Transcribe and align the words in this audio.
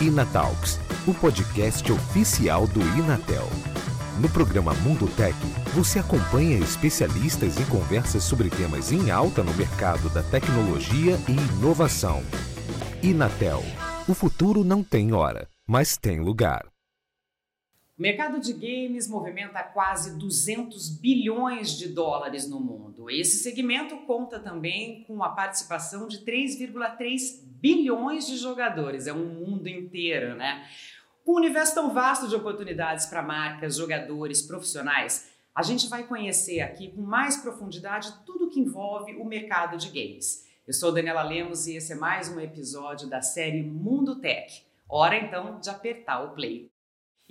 Inatalks, 0.00 0.80
o 1.06 1.12
podcast 1.12 1.92
oficial 1.92 2.66
do 2.66 2.80
Inatel. 2.98 3.46
No 4.18 4.30
programa 4.30 4.72
Mundo 4.72 5.06
Tech, 5.14 5.36
você 5.74 5.98
acompanha 5.98 6.56
especialistas 6.56 7.60
em 7.60 7.64
conversas 7.66 8.24
sobre 8.24 8.48
temas 8.48 8.90
em 8.92 9.10
alta 9.10 9.42
no 9.42 9.52
mercado 9.52 10.08
da 10.08 10.22
tecnologia 10.22 11.18
e 11.28 11.32
inovação. 11.32 12.22
Inatel, 13.02 13.62
o 14.08 14.14
futuro 14.14 14.64
não 14.64 14.82
tem 14.82 15.12
hora, 15.12 15.46
mas 15.68 15.98
tem 15.98 16.18
lugar. 16.18 16.69
O 18.00 18.02
mercado 18.02 18.40
de 18.40 18.54
games 18.54 19.06
movimenta 19.06 19.62
quase 19.62 20.18
200 20.18 20.88
bilhões 20.88 21.76
de 21.76 21.86
dólares 21.86 22.48
no 22.48 22.58
mundo. 22.58 23.10
Esse 23.10 23.36
segmento 23.36 23.94
conta 24.06 24.40
também 24.40 25.04
com 25.04 25.22
a 25.22 25.28
participação 25.28 26.08
de 26.08 26.24
3,3 26.24 27.44
bilhões 27.60 28.26
de 28.26 28.38
jogadores. 28.38 29.06
É 29.06 29.12
um 29.12 29.26
mundo 29.26 29.68
inteiro, 29.68 30.34
né? 30.34 30.66
Com 31.26 31.32
um 31.32 31.36
universo 31.36 31.74
tão 31.74 31.92
vasto 31.92 32.26
de 32.26 32.34
oportunidades 32.34 33.04
para 33.04 33.22
marcas, 33.22 33.76
jogadores, 33.76 34.40
profissionais, 34.40 35.30
a 35.54 35.62
gente 35.62 35.86
vai 35.86 36.02
conhecer 36.04 36.62
aqui 36.62 36.90
com 36.92 37.02
mais 37.02 37.36
profundidade 37.36 38.14
tudo 38.24 38.48
que 38.48 38.60
envolve 38.60 39.14
o 39.16 39.26
mercado 39.26 39.76
de 39.76 39.88
games. 39.88 40.48
Eu 40.66 40.72
sou 40.72 40.90
Daniela 40.90 41.22
Lemos 41.22 41.66
e 41.66 41.76
esse 41.76 41.92
é 41.92 41.96
mais 41.96 42.30
um 42.30 42.40
episódio 42.40 43.10
da 43.10 43.20
série 43.20 43.62
Mundo 43.62 44.16
Tech. 44.16 44.64
Hora 44.88 45.18
então 45.18 45.60
de 45.60 45.68
apertar 45.68 46.24
o 46.24 46.30
play. 46.30 46.69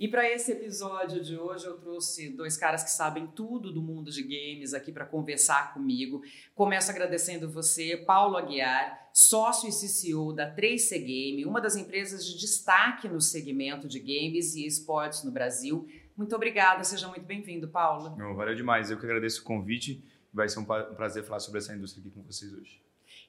E 0.00 0.08
para 0.08 0.26
esse 0.26 0.52
episódio 0.52 1.22
de 1.22 1.36
hoje 1.36 1.66
eu 1.66 1.76
trouxe 1.76 2.30
dois 2.30 2.56
caras 2.56 2.82
que 2.82 2.90
sabem 2.90 3.26
tudo 3.26 3.70
do 3.70 3.82
mundo 3.82 4.10
de 4.10 4.22
games 4.22 4.72
aqui 4.72 4.90
para 4.90 5.04
conversar 5.04 5.74
comigo. 5.74 6.22
Começo 6.54 6.90
agradecendo 6.90 7.50
você, 7.50 7.98
Paulo 7.98 8.38
Aguiar, 8.38 9.10
sócio 9.12 9.68
e 9.68 9.72
CCO 9.72 10.32
da 10.32 10.56
3C 10.56 11.04
Game, 11.04 11.44
uma 11.44 11.60
das 11.60 11.76
empresas 11.76 12.24
de 12.24 12.38
destaque 12.38 13.10
no 13.10 13.20
segmento 13.20 13.86
de 13.86 14.00
games 14.00 14.54
e 14.54 14.64
esportes 14.66 15.22
no 15.22 15.30
Brasil. 15.30 15.86
Muito 16.16 16.34
obrigada, 16.34 16.82
seja 16.82 17.06
muito 17.06 17.26
bem-vindo, 17.26 17.68
Paulo. 17.68 18.16
Não, 18.16 18.34
valeu 18.34 18.54
demais, 18.54 18.90
eu 18.90 18.98
que 18.98 19.04
agradeço 19.04 19.42
o 19.42 19.44
convite. 19.44 20.02
Vai 20.32 20.48
ser 20.48 20.60
um 20.60 20.64
prazer 20.64 21.24
falar 21.24 21.40
sobre 21.40 21.58
essa 21.58 21.74
indústria 21.74 22.00
aqui 22.00 22.10
com 22.10 22.22
vocês 22.22 22.50
hoje. 22.54 22.80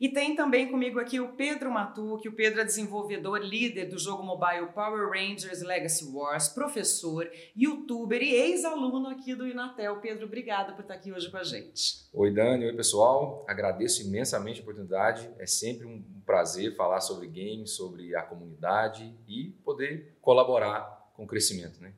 E 0.02 0.10
tem 0.10 0.36
também 0.36 0.68
comigo 0.68 1.00
aqui 1.00 1.20
o 1.20 1.34
Pedro 1.34 1.70
Matu, 1.70 2.18
que 2.20 2.28
o 2.28 2.34
Pedro 2.34 2.62
é 2.62 2.66
desenvolvedor, 2.66 3.38
líder 3.38 3.86
do 3.86 4.00
jogo 4.00 4.24
mobile 4.24 4.66
Power 4.74 5.12
Rangers 5.12 5.62
Legacy 5.62 6.06
Wars, 6.12 6.50
professor, 6.50 7.30
youtuber 7.56 8.20
e 8.20 8.34
ex-aluno 8.34 9.10
aqui 9.10 9.36
do 9.36 9.48
Inatel. 9.48 10.00
Pedro, 10.02 10.26
obrigado 10.26 10.74
por 10.74 10.82
estar 10.82 10.96
aqui 10.96 11.12
hoje 11.12 11.30
com 11.30 11.38
a 11.38 11.44
gente. 11.44 12.10
Oi, 12.12 12.34
Dani. 12.34 12.66
Oi, 12.66 12.74
pessoal. 12.74 13.46
Agradeço 13.48 14.02
imensamente 14.02 14.60
a 14.60 14.64
oportunidade. 14.64 15.30
É 15.38 15.46
sempre 15.46 15.86
um 15.86 16.04
prazer 16.26 16.76
falar 16.76 17.00
sobre 17.00 17.28
games, 17.28 17.70
sobre 17.74 18.16
a 18.16 18.24
comunidade 18.24 19.16
e 19.28 19.52
poder 19.64 20.18
colaborar 20.20 21.12
com 21.14 21.26
o 21.26 21.28
crescimento, 21.28 21.80
né? 21.80 21.94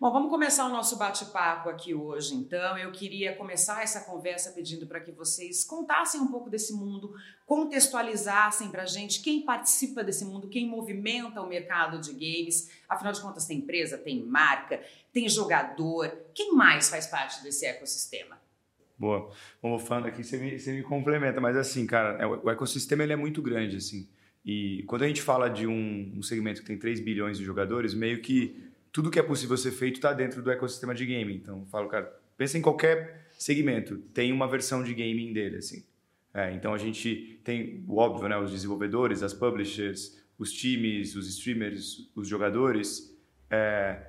Bom, 0.00 0.12
vamos 0.12 0.30
começar 0.30 0.66
o 0.66 0.68
nosso 0.68 0.96
bate-papo 0.96 1.68
aqui 1.68 1.94
hoje, 1.94 2.34
então. 2.34 2.76
Eu 2.78 2.90
queria 2.92 3.34
começar 3.34 3.82
essa 3.82 4.00
conversa 4.00 4.52
pedindo 4.52 4.86
para 4.86 5.00
que 5.00 5.12
vocês 5.12 5.64
contassem 5.64 6.20
um 6.20 6.28
pouco 6.28 6.50
desse 6.50 6.72
mundo, 6.72 7.14
contextualizassem 7.46 8.70
para 8.70 8.82
a 8.82 8.86
gente 8.86 9.22
quem 9.22 9.42
participa 9.42 10.02
desse 10.02 10.24
mundo, 10.24 10.48
quem 10.48 10.68
movimenta 10.68 11.40
o 11.40 11.48
mercado 11.48 12.00
de 12.00 12.12
games. 12.12 12.70
Afinal 12.88 13.12
de 13.12 13.20
contas, 13.20 13.46
tem 13.46 13.58
empresa, 13.58 13.98
tem 13.98 14.24
marca, 14.24 14.82
tem 15.12 15.28
jogador. 15.28 16.08
Quem 16.34 16.54
mais 16.54 16.88
faz 16.88 17.06
parte 17.06 17.42
desse 17.42 17.66
ecossistema? 17.66 18.38
Boa. 18.98 19.30
Bom, 19.60 19.78
falando 19.78 20.06
aqui, 20.06 20.22
você 20.22 20.38
me, 20.38 20.58
você 20.58 20.72
me 20.72 20.82
complementa, 20.82 21.40
mas 21.40 21.56
assim, 21.56 21.86
cara, 21.86 22.16
é, 22.22 22.26
o 22.26 22.48
ecossistema 22.48 23.02
ele 23.02 23.12
é 23.12 23.16
muito 23.16 23.42
grande, 23.42 23.76
assim. 23.76 24.08
E 24.44 24.84
quando 24.86 25.02
a 25.02 25.08
gente 25.08 25.22
fala 25.22 25.48
de 25.48 25.66
um, 25.66 26.12
um 26.16 26.22
segmento 26.22 26.60
que 26.60 26.66
tem 26.66 26.78
3 26.78 27.00
bilhões 27.00 27.38
de 27.38 27.44
jogadores, 27.44 27.94
meio 27.94 28.20
que 28.20 28.72
tudo 28.94 29.10
que 29.10 29.18
é 29.18 29.22
possível 29.24 29.56
ser 29.56 29.72
feito 29.72 29.96
está 29.96 30.12
dentro 30.12 30.40
do 30.40 30.52
ecossistema 30.52 30.94
de 30.94 31.04
gaming. 31.04 31.34
Então, 31.34 31.58
eu 31.58 31.66
falo, 31.66 31.88
cara, 31.88 32.16
pensa 32.36 32.56
em 32.56 32.62
qualquer 32.62 33.26
segmento, 33.36 33.98
tem 34.14 34.30
uma 34.30 34.46
versão 34.46 34.84
de 34.84 34.94
gaming 34.94 35.32
dele, 35.32 35.56
assim. 35.56 35.84
É, 36.32 36.52
então, 36.52 36.72
a 36.72 36.78
gente 36.78 37.40
tem, 37.42 37.84
o 37.88 37.96
óbvio, 37.96 38.28
né, 38.28 38.38
os 38.38 38.52
desenvolvedores, 38.52 39.24
as 39.24 39.34
publishers, 39.34 40.22
os 40.38 40.52
times, 40.52 41.16
os 41.16 41.28
streamers, 41.28 42.08
os 42.14 42.28
jogadores, 42.28 43.12
é, 43.50 44.00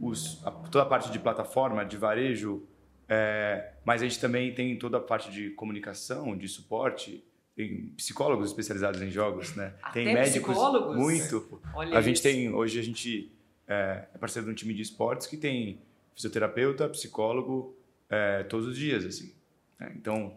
os, 0.00 0.42
a, 0.46 0.50
toda 0.50 0.84
a 0.84 0.86
parte 0.86 1.12
de 1.12 1.18
plataforma, 1.18 1.84
de 1.84 1.98
varejo, 1.98 2.66
é, 3.06 3.74
mas 3.84 4.00
a 4.00 4.06
gente 4.06 4.18
também 4.18 4.54
tem 4.54 4.78
toda 4.78 4.96
a 4.96 5.00
parte 5.00 5.30
de 5.30 5.50
comunicação, 5.50 6.34
de 6.34 6.48
suporte, 6.48 7.22
tem 7.54 7.92
psicólogos 7.94 8.48
especializados 8.48 9.02
em 9.02 9.10
jogos, 9.10 9.54
né? 9.54 9.74
Até 9.82 10.02
tem 10.02 10.14
médicos 10.14 10.54
psicólogos? 10.54 10.96
muito. 10.96 11.60
Olha 11.74 11.98
a 11.98 12.00
gente 12.00 12.16
isso. 12.16 12.22
tem 12.22 12.52
hoje 12.52 12.80
a 12.80 12.82
gente 12.82 13.33
é, 13.68 14.04
é 14.14 14.18
parceiro 14.18 14.46
de 14.46 14.52
um 14.52 14.54
time 14.54 14.74
de 14.74 14.82
esportes 14.82 15.26
que 15.26 15.36
tem 15.36 15.80
fisioterapeuta, 16.14 16.88
psicólogo 16.88 17.76
é, 18.08 18.42
todos 18.44 18.66
os 18.66 18.76
dias, 18.76 19.04
assim. 19.04 19.32
É, 19.80 19.90
então, 19.96 20.36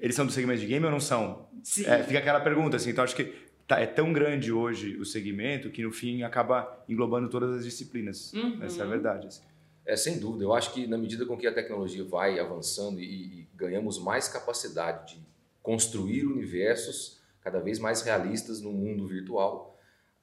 eles 0.00 0.16
são 0.16 0.26
do 0.26 0.32
segmento 0.32 0.60
de 0.60 0.66
game 0.66 0.84
ou 0.84 0.90
não 0.90 1.00
são? 1.00 1.48
Sim. 1.62 1.84
É, 1.86 2.02
fica 2.02 2.18
aquela 2.18 2.40
pergunta, 2.40 2.76
assim. 2.76 2.90
Então, 2.90 3.04
acho 3.04 3.14
que 3.14 3.34
tá, 3.66 3.80
é 3.80 3.86
tão 3.86 4.12
grande 4.12 4.52
hoje 4.52 4.96
o 4.96 5.04
segmento 5.04 5.70
que, 5.70 5.82
no 5.82 5.92
fim, 5.92 6.22
acaba 6.22 6.84
englobando 6.88 7.28
todas 7.28 7.56
as 7.56 7.64
disciplinas. 7.64 8.32
Uhum. 8.32 8.62
Essa 8.62 8.82
é 8.82 8.84
a 8.84 8.88
verdade. 8.88 9.26
Assim. 9.26 9.42
É, 9.84 9.96
sem 9.96 10.18
dúvida. 10.18 10.44
Eu 10.44 10.54
acho 10.54 10.72
que 10.72 10.86
na 10.86 10.96
medida 10.96 11.24
com 11.26 11.36
que 11.36 11.46
a 11.46 11.52
tecnologia 11.52 12.04
vai 12.04 12.38
avançando 12.38 13.00
e, 13.00 13.04
e 13.04 13.48
ganhamos 13.54 13.98
mais 13.98 14.28
capacidade 14.28 15.14
de 15.14 15.26
construir 15.62 16.26
universos 16.26 17.20
cada 17.40 17.60
vez 17.60 17.78
mais 17.78 18.02
realistas 18.02 18.60
no 18.60 18.72
mundo 18.72 19.06
virtual, 19.06 19.75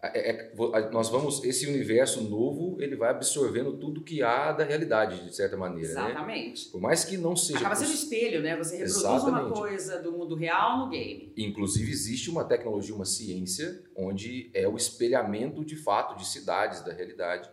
é, 0.04 0.32
é, 0.32 0.90
nós 0.92 1.08
vamos 1.10 1.44
esse 1.46 1.66
universo 1.66 2.22
novo 2.24 2.76
ele 2.82 2.96
vai 2.96 3.10
absorvendo 3.12 3.78
tudo 3.78 4.02
que 4.04 4.22
há 4.22 4.52
da 4.52 4.64
realidade 4.66 5.24
de 5.26 5.34
certa 5.34 5.56
maneira 5.56 5.90
Exatamente. 5.92 6.66
né? 6.66 6.72
por 6.74 6.82
mais 6.82 7.06
que 7.06 7.16
não 7.18 7.36
seja 7.38 7.60
Acaba 7.60 7.76
sendo 7.76 7.94
espelho, 7.94 8.42
né? 8.42 8.58
Você 8.58 8.76
reproduz 8.78 9.04
uma 9.04 9.16
Exatamente. 9.16 9.54
coisa 9.54 10.02
do 10.02 10.12
mundo 10.12 10.36
real 10.36 10.80
no 10.80 10.90
game. 10.90 11.32
inclusive 11.38 11.90
existe 11.90 12.30
uma 12.30 12.44
tecnologia 12.44 12.94
uma 12.94 13.06
ciência 13.06 13.82
onde 13.96 14.52
é 14.54 14.68
o 14.68 14.76
espelhamento 14.76 15.64
de 15.64 15.78
fato 15.78 16.18
de 16.18 16.26
cidades 16.28 16.82
da 16.84 16.92
realidade 16.92 17.50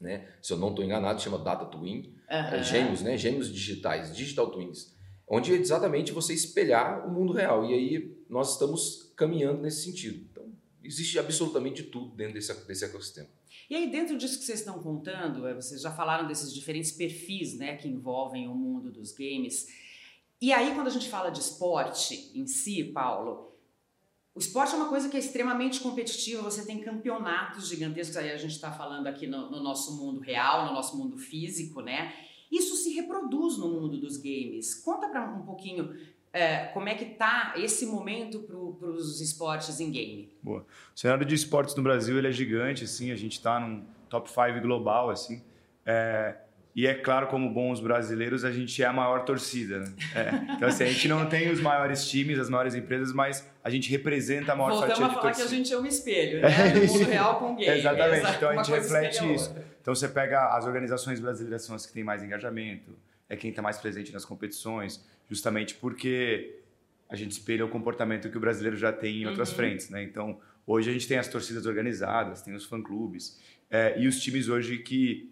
né 0.00 0.28
se 0.40 0.52
eu 0.52 0.56
não 0.56 0.68
estou 0.70 0.84
enganado 0.84 1.20
chama 1.20 1.38
data 1.38 1.64
twin 1.66 2.14
Aham. 2.30 2.56
é, 2.56 2.62
gêmeos 2.62 3.02
né 3.02 3.16
gêmeos 3.16 3.52
digitais 3.52 4.14
digital 4.14 4.50
twins 4.50 4.94
onde 5.26 5.52
é 5.52 5.56
exatamente 5.56 6.12
você 6.12 6.34
espelhar 6.34 7.06
o 7.06 7.10
mundo 7.10 7.32
real 7.32 7.64
e 7.64 7.72
aí 7.74 8.16
nós 8.28 8.52
estamos 8.52 9.12
caminhando 9.16 9.60
nesse 9.62 9.82
sentido 9.84 10.26
existe 10.84 11.18
absolutamente 11.18 11.82
tudo 11.84 12.14
dentro 12.14 12.34
desse, 12.34 12.52
desse 12.66 12.84
ecossistema. 12.84 13.28
E 13.68 13.74
aí, 13.74 13.90
dentro 13.90 14.16
disso 14.16 14.38
que 14.38 14.44
vocês 14.44 14.60
estão 14.60 14.82
contando, 14.82 15.46
é, 15.46 15.54
vocês 15.54 15.80
já 15.80 15.90
falaram 15.90 16.26
desses 16.26 16.52
diferentes 16.52 16.92
perfis 16.92 17.56
né, 17.56 17.76
que 17.76 17.88
envolvem 17.88 18.46
o 18.48 18.54
mundo 18.54 18.92
dos 18.92 19.12
games. 19.12 19.66
E 20.40 20.52
aí, 20.52 20.74
quando 20.74 20.88
a 20.88 20.90
gente 20.90 21.08
fala 21.08 21.30
de 21.30 21.40
esporte 21.40 22.30
em 22.34 22.46
si, 22.46 22.84
Paulo, 22.84 23.52
o 24.34 24.38
esporte 24.38 24.74
é 24.74 24.76
uma 24.76 24.88
coisa 24.88 25.08
que 25.08 25.16
é 25.16 25.20
extremamente 25.20 25.80
competitiva, 25.80 26.42
você 26.42 26.66
tem 26.66 26.80
campeonatos 26.80 27.68
gigantescos, 27.68 28.16
aí 28.16 28.32
a 28.32 28.36
gente 28.36 28.50
está 28.50 28.70
falando 28.70 29.06
aqui 29.06 29.26
no, 29.26 29.50
no 29.50 29.62
nosso 29.62 29.96
mundo 29.96 30.20
real, 30.20 30.66
no 30.66 30.72
nosso 30.72 30.96
mundo 30.96 31.16
físico, 31.16 31.80
né? 31.80 32.12
Isso 32.50 32.76
se 32.76 32.92
reproduz 32.94 33.56
no 33.56 33.68
mundo 33.68 33.98
dos 33.98 34.16
games. 34.16 34.74
Conta 34.74 35.08
para 35.08 35.30
um 35.30 35.44
pouquinho 35.46 35.96
é, 36.34 36.66
como 36.74 36.88
é 36.88 36.94
que 36.96 37.04
tá 37.04 37.54
esse 37.56 37.86
momento 37.86 38.40
para 38.40 38.56
os 38.88 39.20
esportes 39.20 39.78
em 39.78 39.90
game. 39.90 40.36
Boa. 40.42 40.66
O 40.94 40.98
cenário 40.98 41.24
de 41.24 41.34
esportes 41.34 41.76
no 41.76 41.82
Brasil 41.82 42.18
ele 42.18 42.26
é 42.26 42.32
gigante, 42.32 42.82
assim, 42.82 43.12
a 43.12 43.16
gente 43.16 43.32
está 43.34 43.60
num 43.60 43.84
top 44.10 44.28
5 44.28 44.60
global, 44.60 45.10
assim. 45.10 45.42
É, 45.86 46.34
e 46.74 46.88
é 46.88 46.94
claro, 46.94 47.28
como 47.28 47.48
bons 47.54 47.78
brasileiros, 47.78 48.44
a 48.44 48.50
gente 48.50 48.82
é 48.82 48.86
a 48.86 48.92
maior 48.92 49.24
torcida. 49.24 49.78
Né? 49.78 49.92
É, 50.12 50.52
então, 50.56 50.68
assim, 50.68 50.82
a 50.82 50.86
gente 50.88 51.06
não 51.06 51.26
tem 51.26 51.52
os 51.52 51.60
maiores 51.60 52.04
times, 52.08 52.36
as 52.36 52.50
maiores 52.50 52.74
empresas, 52.74 53.12
mas 53.12 53.48
a 53.62 53.70
gente 53.70 53.88
representa 53.88 54.54
a 54.54 54.56
maior 54.56 54.70
Voltamos 54.70 54.98
fatia 54.98 55.04
a 55.04 55.08
de 55.08 55.14
falar 55.14 55.26
torcida. 55.26 55.48
que 55.48 55.54
a 55.54 55.56
gente 55.56 55.72
é 55.72 55.78
um 55.78 55.86
espelho, 55.86 56.40
né? 56.42 56.48
É 56.48 56.70
Do 56.72 56.84
isso. 56.84 56.98
mundo 56.98 57.08
real 57.10 57.38
com 57.38 57.54
game. 57.54 57.78
Exatamente, 57.78 58.36
então 58.36 58.48
a 58.50 58.56
gente 58.56 58.70
reflete 58.72 59.20
a 59.20 59.26
isso. 59.32 59.56
Então 59.80 59.94
você 59.94 60.08
pega 60.08 60.48
as 60.48 60.66
organizações 60.66 61.20
brasileiras 61.20 61.62
são 61.62 61.76
as 61.76 61.86
que 61.86 61.92
têm 61.92 62.02
mais 62.02 62.24
engajamento, 62.24 62.90
é 63.28 63.36
quem 63.36 63.50
está 63.50 63.62
mais 63.62 63.78
presente 63.78 64.12
nas 64.12 64.24
competições, 64.24 65.04
justamente 65.28 65.74
porque 65.76 66.60
a 67.08 67.16
gente 67.16 67.32
espelha 67.32 67.64
o 67.64 67.68
comportamento 67.68 68.30
que 68.30 68.36
o 68.36 68.40
brasileiro 68.40 68.76
já 68.76 68.92
tem 68.92 69.22
em 69.22 69.26
outras 69.26 69.50
Uhum. 69.50 69.56
frentes, 69.56 69.88
né? 69.90 70.02
Então 70.02 70.40
hoje 70.66 70.90
a 70.90 70.92
gente 70.92 71.06
tem 71.06 71.18
as 71.18 71.28
torcidas 71.28 71.66
organizadas, 71.66 72.42
tem 72.42 72.54
os 72.54 72.64
fã-clubes 72.64 73.40
é, 73.70 73.98
e 74.00 74.06
os 74.06 74.20
times 74.20 74.48
hoje 74.48 74.78
que, 74.78 75.30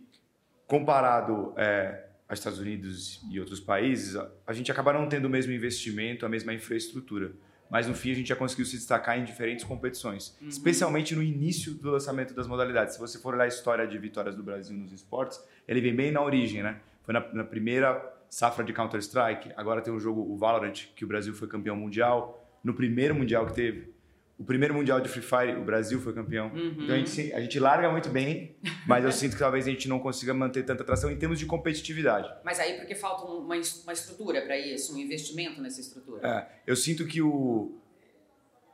comparado 0.66 1.52
é, 1.56 2.06
aos 2.28 2.38
Estados 2.38 2.58
Unidos 2.58 3.22
e 3.30 3.38
outros 3.40 3.60
países, 3.60 4.16
a, 4.16 4.30
a 4.46 4.52
gente 4.52 4.70
acaba 4.70 4.92
não 4.92 5.08
tendo 5.08 5.26
o 5.26 5.30
mesmo 5.30 5.52
investimento, 5.52 6.24
a 6.24 6.28
mesma 6.28 6.52
infraestrutura. 6.54 7.32
Mas 7.70 7.86
no 7.86 7.94
fim 7.94 8.10
a 8.10 8.14
gente 8.14 8.28
já 8.28 8.36
conseguiu 8.36 8.66
se 8.66 8.76
destacar 8.76 9.18
em 9.18 9.24
diferentes 9.24 9.64
competições, 9.64 10.36
Uhum. 10.42 10.48
especialmente 10.48 11.14
no 11.14 11.22
início 11.22 11.72
do 11.74 11.90
lançamento 11.90 12.34
das 12.34 12.46
modalidades. 12.46 12.94
Se 12.94 13.00
você 13.00 13.18
for 13.18 13.32
olhar 13.34 13.44
a 13.44 13.48
história 13.48 13.86
de 13.86 13.96
vitórias 13.98 14.36
do 14.36 14.42
Brasil 14.42 14.76
nos 14.76 14.92
esportes, 14.92 15.42
ele 15.66 15.80
vem 15.80 15.94
bem 15.94 16.10
na 16.12 16.22
origem, 16.22 16.62
né? 16.62 16.80
Foi 17.02 17.12
na, 17.14 17.20
na 17.32 17.44
primeira 17.44 18.02
safra 18.28 18.64
de 18.64 18.72
Counter-Strike, 18.72 19.52
agora 19.56 19.80
tem 19.82 19.92
o 19.92 20.00
jogo, 20.00 20.20
o 20.22 20.36
Valorant, 20.36 20.72
que 20.96 21.04
o 21.04 21.08
Brasil 21.08 21.34
foi 21.34 21.48
campeão 21.48 21.76
mundial. 21.76 22.38
No 22.64 22.74
primeiro 22.74 23.14
mundial 23.14 23.44
que 23.46 23.54
teve, 23.54 23.92
o 24.38 24.44
primeiro 24.44 24.74
mundial 24.74 25.00
de 25.00 25.08
Free 25.08 25.22
Fire, 25.22 25.56
o 25.56 25.64
Brasil 25.64 26.00
foi 26.00 26.12
campeão. 26.12 26.48
Uhum. 26.48 26.76
Então 26.80 26.94
a 26.94 26.98
gente, 26.98 27.32
a 27.32 27.40
gente 27.40 27.60
larga 27.60 27.90
muito 27.90 28.08
bem, 28.08 28.56
mas 28.86 29.04
eu 29.04 29.12
sinto 29.12 29.34
que 29.34 29.38
talvez 29.38 29.66
a 29.66 29.70
gente 29.70 29.88
não 29.88 30.00
consiga 30.00 30.32
manter 30.32 30.64
tanta 30.64 30.82
atração 30.82 31.10
em 31.10 31.16
termos 31.16 31.38
de 31.38 31.46
competitividade. 31.46 32.28
Mas 32.44 32.58
aí 32.58 32.76
porque 32.78 32.94
falta 32.94 33.24
uma, 33.24 33.38
uma 33.44 33.92
estrutura 33.92 34.42
para 34.42 34.58
isso, 34.58 34.94
um 34.94 34.98
investimento 34.98 35.60
nessa 35.60 35.80
estrutura. 35.80 36.26
É, 36.26 36.46
eu 36.66 36.74
sinto 36.74 37.06
que 37.06 37.20
o 37.22 37.78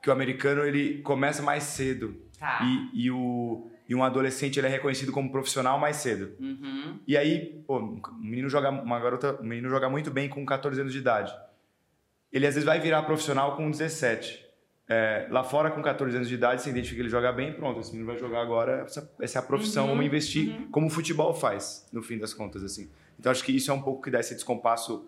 que 0.02 0.08
o 0.08 0.12
americano 0.12 0.64
ele 0.64 1.02
começa 1.02 1.42
mais 1.42 1.64
cedo 1.64 2.16
Tá. 2.38 2.60
e, 2.94 3.06
e 3.06 3.10
o 3.10 3.69
e 3.88 3.94
um 3.94 4.05
adolescente 4.05 4.58
ele 4.58 4.67
é 4.67 4.70
reconhecido 4.70 5.11
como 5.11 5.32
profissional 5.32 5.79
mais 5.79 5.96
cedo. 5.96 6.37
Uhum. 6.38 6.99
E 7.06 7.17
aí, 7.17 7.62
pô, 7.67 7.79
um 7.79 8.00
menino 8.20 8.49
joga 8.49 8.70
uma 8.70 9.00
garota, 9.00 9.40
um 9.40 9.46
menino 9.46 9.70
joga 9.70 9.88
muito 9.88 10.11
bem 10.11 10.29
com 10.29 10.44
14 10.44 10.81
anos 10.81 10.93
de 10.93 10.99
idade. 10.99 11.35
Ele 12.31 12.46
às 12.46 12.55
vezes 12.55 12.67
vai 12.67 12.79
virar 12.79 13.02
profissional 13.05 13.56
com 13.56 13.70
17. 13.70 14.46
É, 14.90 15.26
lá 15.31 15.43
fora, 15.43 15.70
com 15.70 15.82
14 15.82 16.17
anos 16.17 16.29
de 16.29 16.35
idade, 16.35 16.62
você 16.62 16.70
identifica 16.70 16.96
que 16.96 17.02
ele 17.02 17.08
joga 17.11 17.32
bem, 17.32 17.52
pronto, 17.52 17.81
esse 17.81 17.90
menino 17.93 18.11
vai 18.11 18.19
jogar 18.19 18.40
agora, 18.40 18.82
essa, 18.82 19.11
essa 19.20 19.38
é 19.38 19.40
a 19.40 19.43
profissão, 19.43 19.85
Uhum, 19.85 19.90
vamos 19.90 20.06
investir 20.06 20.49
uhum. 20.49 20.70
como 20.70 20.87
o 20.87 20.90
futebol 20.90 21.35
faz, 21.35 21.87
no 21.93 22.02
fim 22.02 22.19
das 22.19 22.32
contas, 22.32 22.64
assim. 22.64 22.90
Então, 23.19 23.31
acho 23.31 23.44
que 23.44 23.52
isso 23.52 23.70
é 23.70 23.75
um 23.75 23.82
pouco 23.82 24.02
que 24.02 24.11
dá 24.11 24.20
esse 24.20 24.35
descompasso 24.35 25.06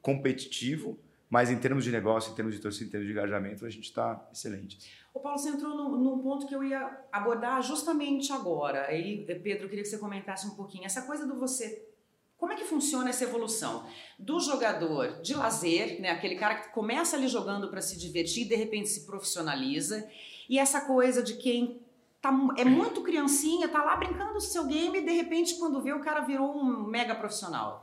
competitivo, 0.00 0.98
mas 1.28 1.50
em 1.50 1.56
termos 1.58 1.82
de 1.82 1.90
negócio, 1.90 2.30
em 2.30 2.34
termos 2.36 2.54
de 2.54 2.60
torcida, 2.60 2.86
em 2.86 2.90
termos 2.90 3.06
de 3.08 3.12
engajamento, 3.12 3.66
a 3.66 3.70
gente 3.70 3.84
está 3.84 4.24
excelente. 4.32 4.78
O 5.16 5.20
Paulo, 5.20 5.38
você 5.38 5.48
entrou 5.48 5.74
num, 5.74 6.18
ponto 6.18 6.46
que 6.46 6.54
eu 6.54 6.62
ia 6.62 6.94
abordar 7.10 7.62
justamente 7.62 8.34
agora. 8.34 8.86
Aí, 8.86 9.24
Pedro, 9.24 9.64
eu 9.64 9.68
queria 9.70 9.82
que 9.82 9.88
você 9.88 9.96
comentasse 9.96 10.46
um 10.46 10.50
pouquinho. 10.50 10.84
Essa 10.84 11.00
coisa 11.00 11.26
do 11.26 11.40
você. 11.40 11.88
Como 12.36 12.52
é 12.52 12.54
que 12.54 12.64
funciona 12.64 13.08
essa 13.08 13.24
evolução? 13.24 13.86
Do 14.18 14.38
jogador 14.40 15.22
de 15.22 15.32
lazer, 15.32 16.02
né, 16.02 16.10
aquele 16.10 16.36
cara 16.36 16.56
que 16.56 16.68
começa 16.68 17.16
ali 17.16 17.28
jogando 17.28 17.70
para 17.70 17.80
se 17.80 17.98
divertir 17.98 18.44
e 18.44 18.48
de 18.50 18.56
repente 18.56 18.90
se 18.90 19.06
profissionaliza, 19.06 20.06
e 20.50 20.58
essa 20.58 20.82
coisa 20.82 21.22
de 21.22 21.36
quem 21.36 21.80
tá, 22.20 22.30
é 22.58 22.64
muito 22.66 23.00
criancinha, 23.00 23.68
tá 23.68 23.82
lá 23.82 23.96
brincando 23.96 24.34
do 24.34 24.40
seu 24.42 24.66
game 24.66 24.98
e 24.98 25.02
de 25.02 25.12
repente 25.12 25.54
quando 25.54 25.80
vê 25.80 25.94
o 25.94 26.02
cara 26.02 26.20
virou 26.20 26.54
um 26.54 26.84
mega 26.84 27.14
profissional. 27.14 27.82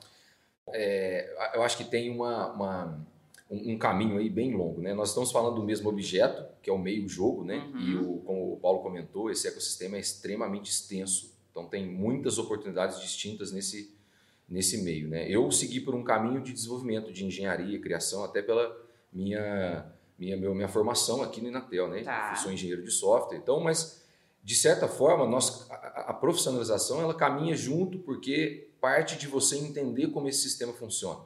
eu 1.55 1.63
acho 1.63 1.77
que 1.77 1.83
tem 1.83 2.11
uma, 2.11 2.51
uma- 2.53 3.12
um, 3.49 3.73
um 3.73 3.77
caminho 3.77 4.17
aí 4.17 4.29
bem 4.29 4.53
longo, 4.55 4.81
né? 4.81 4.93
Nós 4.93 5.09
estamos 5.09 5.31
falando 5.31 5.55
do 5.55 5.63
mesmo 5.63 5.89
objeto, 5.89 6.43
que 6.61 6.69
é 6.69 6.73
o 6.73 6.77
meio 6.77 7.07
jogo, 7.07 7.43
né? 7.43 7.69
Uhum. 7.73 7.79
E 7.81 7.95
o, 7.97 8.17
como 8.25 8.53
o 8.53 8.57
Paulo 8.57 8.79
comentou, 8.81 9.29
esse 9.29 9.47
ecossistema 9.47 9.97
é 9.97 9.99
extremamente 9.99 10.71
extenso, 10.71 11.33
então 11.51 11.65
tem 11.67 11.85
muitas 11.85 12.37
oportunidades 12.37 12.99
distintas 12.99 13.51
nesse, 13.51 13.93
nesse 14.49 14.81
meio, 14.81 15.07
né? 15.07 15.29
Eu 15.29 15.51
segui 15.51 15.79
por 15.79 15.93
um 15.93 16.03
caminho 16.03 16.41
de 16.41 16.51
desenvolvimento, 16.53 17.11
de 17.11 17.25
engenharia, 17.25 17.79
criação, 17.79 18.23
até 18.23 18.41
pela 18.41 18.75
minha 19.11 19.85
minha 20.17 20.37
meu- 20.37 20.53
minha 20.53 20.67
formação 20.67 21.21
aqui 21.23 21.41
no 21.41 21.47
Inatel, 21.49 21.89
né? 21.89 22.03
Tá. 22.03 22.33
Eu 22.35 22.41
sou 22.41 22.51
engenheiro 22.51 22.83
de 22.83 22.91
software, 22.91 23.37
então, 23.37 23.59
mas 23.59 24.01
de 24.43 24.55
certa 24.55 24.87
forma, 24.87 25.25
nós, 25.27 25.69
a, 25.69 25.73
a- 25.75 26.05
a 26.09 26.13
profissionalização 26.13 27.01
ela 27.01 27.13
caminha 27.13 27.55
junto 27.55 27.97
porque 27.99 28.69
parte 28.79 29.17
de 29.17 29.27
você 29.27 29.57
entender 29.57 30.07
como 30.09 30.27
esse 30.27 30.39
sistema 30.41 30.71
funciona. 30.73 31.19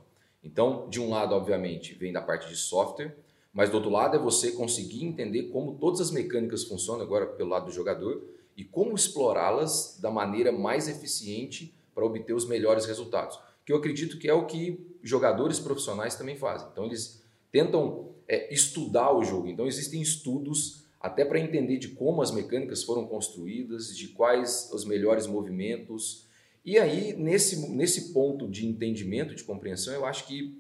Então, 0.48 0.88
de 0.90 1.02
um 1.02 1.10
lado, 1.10 1.36
obviamente, 1.36 1.94
vem 1.94 2.14
da 2.14 2.22
parte 2.22 2.48
de 2.48 2.56
software, 2.56 3.18
mas 3.54 3.70
do 3.70 3.76
outro 3.76 3.90
lado 3.90 4.16
é 4.16 4.20
você 4.20 4.54
conseguir 4.54 5.04
entender 5.04 5.50
como 5.50 5.76
todas 5.76 6.00
as 6.00 6.10
mecânicas 6.10 6.64
funcionam 6.64 7.02
agora 7.02 7.26
pelo 7.26 7.50
lado 7.50 7.66
do 7.66 7.72
jogador 7.74 8.24
e 8.56 8.64
como 8.64 8.96
explorá-las 8.96 10.00
da 10.02 10.10
maneira 10.10 10.52
mais 10.52 10.88
eficiente 10.88 11.76
para 11.94 12.06
obter 12.06 12.34
os 12.34 12.48
melhores 12.48 12.86
resultados. 12.86 13.38
Que 13.66 13.74
eu 13.74 13.78
acredito 13.78 14.18
que 14.18 14.30
é 14.30 14.34
o 14.34 14.46
que 14.46 14.80
jogadores 15.04 15.60
profissionais 15.60 16.16
também 16.16 16.38
fazem. 16.38 16.70
Então, 16.72 16.86
eles 16.86 17.22
tentam 17.52 18.12
é, 18.26 18.54
estudar 18.54 19.14
o 19.14 19.26
jogo. 19.26 19.48
Então, 19.48 19.68
existem 19.68 20.02
estudos 20.02 20.86
até 20.98 21.26
para 21.26 21.40
entender 21.40 21.78
de 21.78 21.90
como 21.90 22.22
as 22.22 22.32
mecânicas 22.32 22.84
foram 22.84 23.06
construídas, 23.06 23.96
de 23.96 24.08
quais 24.10 24.70
os 24.74 24.86
melhores 24.86 25.28
movimentos. 25.28 26.26
E 26.68 26.78
aí, 26.78 27.14
nesse, 27.14 27.69
nesse 27.69 28.12
ponto 28.12 28.46
de 28.46 28.68
entendimento, 28.68 29.34
de 29.34 29.42
compreensão, 29.46 29.94
eu 29.94 30.06
acho 30.06 30.28
que 30.28 30.54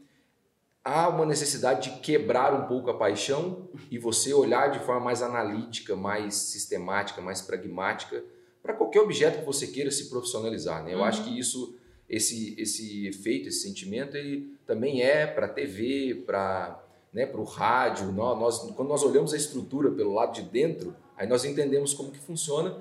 há 0.81 1.09
uma 1.09 1.25
necessidade 1.25 1.91
de 1.91 1.99
quebrar 1.99 2.53
um 2.53 2.65
pouco 2.65 2.89
a 2.89 2.93
paixão 2.97 3.67
e 3.91 3.99
você 3.99 4.33
olhar 4.33 4.71
de 4.71 4.79
forma 4.85 5.01
mais 5.01 5.21
analítica, 5.21 5.97
mais 5.97 6.33
sistemática, 6.35 7.21
mais 7.21 7.41
pragmática 7.41 8.23
para 8.63 8.73
qualquer 8.73 9.01
objeto 9.01 9.39
que 9.39 9.45
você 9.45 9.67
queira 9.67 9.91
se 9.91 10.09
profissionalizar. 10.09 10.81
Né? 10.81 10.93
Eu 10.93 10.99
Uhum. 10.99 11.03
acho 11.03 11.25
que 11.25 11.37
isso, 11.37 11.75
esse, 12.09 12.55
esse 12.57 13.05
efeito, 13.05 13.49
esse 13.49 13.59
sentimento, 13.67 14.15
ele 14.15 14.55
também 14.65 15.01
é 15.01 15.27
para 15.27 15.47
a 15.47 15.49
TV, 15.49 16.23
para 16.25 16.83
né, 17.13 17.25
para 17.25 17.39
o 17.41 17.43
rádio. 17.45 18.13
Nós, 18.13 18.39
nós- 18.39 18.71
quando 18.77 18.87
nós 18.87 19.03
olhamos 19.03 19.33
a 19.33 19.37
estrutura 19.37 19.91
pelo 19.91 20.13
lado 20.13 20.33
de 20.35 20.41
dentro, 20.43 20.95
aí 21.17 21.27
nós 21.27 21.43
entendemos 21.43 21.93
como 21.93 22.11
que 22.11 22.19
funciona. 22.19 22.77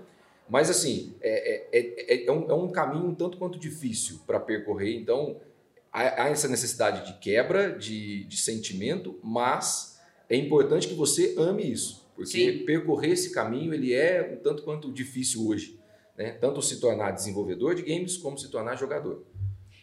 Mas 0.48 0.70
assim, 0.70 1.14
é, 1.20 1.66
é, 1.72 2.14
é, 2.14 2.26
é 2.26 2.32
um, 2.32 2.50
é 2.50 2.54
um 2.54 2.70
caminho 2.70 3.06
um 3.06 3.14
tanto 3.14 3.37
quanto 3.37 3.58
difícil 3.58 4.20
para 4.26 4.38
percorrer. 4.38 4.94
Então, 4.94 5.40
há, 5.93 6.25
há 6.25 6.28
essa 6.28 6.48
necessidade 6.48 7.06
de 7.06 7.19
quebra 7.19 7.76
de, 7.76 8.25
de 8.25 8.37
sentimento, 8.37 9.19
mas 9.22 9.98
é 10.28 10.37
importante 10.37 10.88
que 10.88 10.94
você 10.94 11.34
ame 11.38 11.70
isso, 11.70 12.08
porque 12.14 12.52
Sim. 12.52 12.64
percorrer 12.64 13.12
esse 13.12 13.32
caminho 13.32 13.75
ele 13.75 13.93
é 13.93 14.34
um 14.34 14.43
tanto 14.43 14.62
quanto 14.62 14.93
difícil 14.93 15.46
hoje, 15.46 15.81
né? 16.16 16.32
Tanto 16.32 16.62
se 16.62 16.81
tornar 16.81 17.12
desenvolvedor 17.12 17.75
de 17.75 17.82
games 17.82 18.16
como 18.16 18.38
se 18.38 18.50
tornar 18.50 18.76
jogador. 18.76 19.25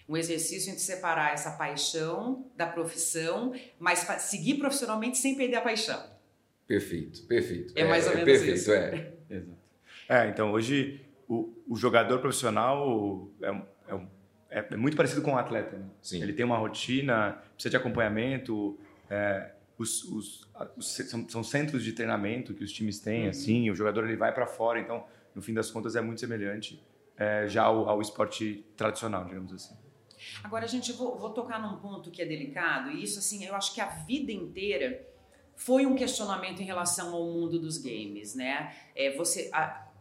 Um 0.08 0.18
exercício 0.18 0.70
entre 0.70 0.82
separar 0.82 1.34
essa 1.34 1.52
paixão 1.52 2.46
da 2.58 2.68
profissão, 2.68 3.54
mas 3.80 4.00
seguir 4.20 4.56
profissionalmente 4.56 5.18
sem 5.18 5.36
perder 5.36 5.58
a 5.58 5.62
paixão. 5.62 6.02
Perfeito, 6.68 7.24
perfeito. 7.24 7.74
É 7.76 7.86
mais 7.86 8.06
ou 8.06 8.12
menos 8.12 8.26
perfeito, 8.26 8.56
isso. 8.56 8.72
é. 8.72 9.14
Exato. 9.30 9.63
É, 10.10 10.28
então 10.30 10.52
hoje 10.52 11.04
o, 11.28 11.54
o 11.68 11.76
jogador 11.76 12.20
profissional 12.20 13.28
é, 13.42 13.52
um- 13.52 13.66
é 13.88 13.96
um- 13.96 14.08
é- 14.50 14.68
é 14.72 14.76
muito 14.78 14.96
parecido 14.98 15.22
com 15.22 15.32
o 15.34 15.38
atleta. 15.38 15.78
Né? 15.78 15.86
Sim. 16.02 16.22
Ele 16.22 16.34
tem 16.34 16.46
uma 16.46 16.58
rotina, 16.58 17.42
precisa 17.54 17.72
de 17.72 17.78
acompanhamento. 17.78 18.78
é, 19.10 19.52
os, 19.78 20.04
os- 20.06 20.48
a- 20.56 20.68
os 20.78 20.92
são, 20.96 21.28
são 21.30 21.44
centros 21.44 21.84
de 21.84 21.92
treinamento 21.94 22.54
que 22.54 22.64
os 22.64 22.72
times 22.72 23.00
têm, 23.00 23.24
Uhum. 23.24 23.30
assim. 23.30 23.70
O 23.72 23.76
jogador 23.76 24.06
ele 24.06 24.16
vai 24.16 24.34
para 24.34 24.46
fora, 24.48 24.80
então 24.80 25.04
no 25.36 25.42
fim 25.42 25.54
das 25.54 25.70
contas 25.72 25.96
é 25.96 26.02
muito 26.02 26.20
semelhante 26.20 26.82
é, 27.18 27.48
já 27.48 27.64
ao, 27.64 27.88
ao 27.90 28.02
esporte 28.02 28.66
tradicional, 28.76 29.26
digamos 29.26 29.52
assim. 29.54 29.76
Agora, 30.44 30.68
gente, 30.68 30.90
eu 30.92 30.98
vou, 30.98 31.18
vou 31.18 31.30
tocar 31.32 31.62
num 31.62 31.78
ponto 31.78 32.10
que 32.10 32.22
é 32.22 32.26
delicado, 32.26 32.90
e 32.92 33.04
isso, 33.04 33.20
assim, 33.20 33.44
eu 33.46 33.54
acho 33.56 33.74
que 33.74 33.82
a 33.82 33.88
vida 33.88 34.32
inteira 34.32 35.06
foi 35.56 35.86
um 35.86 35.96
questionamento 35.96 36.62
em 36.62 36.66
relação 36.66 37.14
ao 37.14 37.26
mundo 37.26 37.60
dos 37.60 37.78
games, 37.78 38.34
né? 38.36 38.74
É, 38.96 39.16
você. 39.16 39.50
a- 39.54 39.92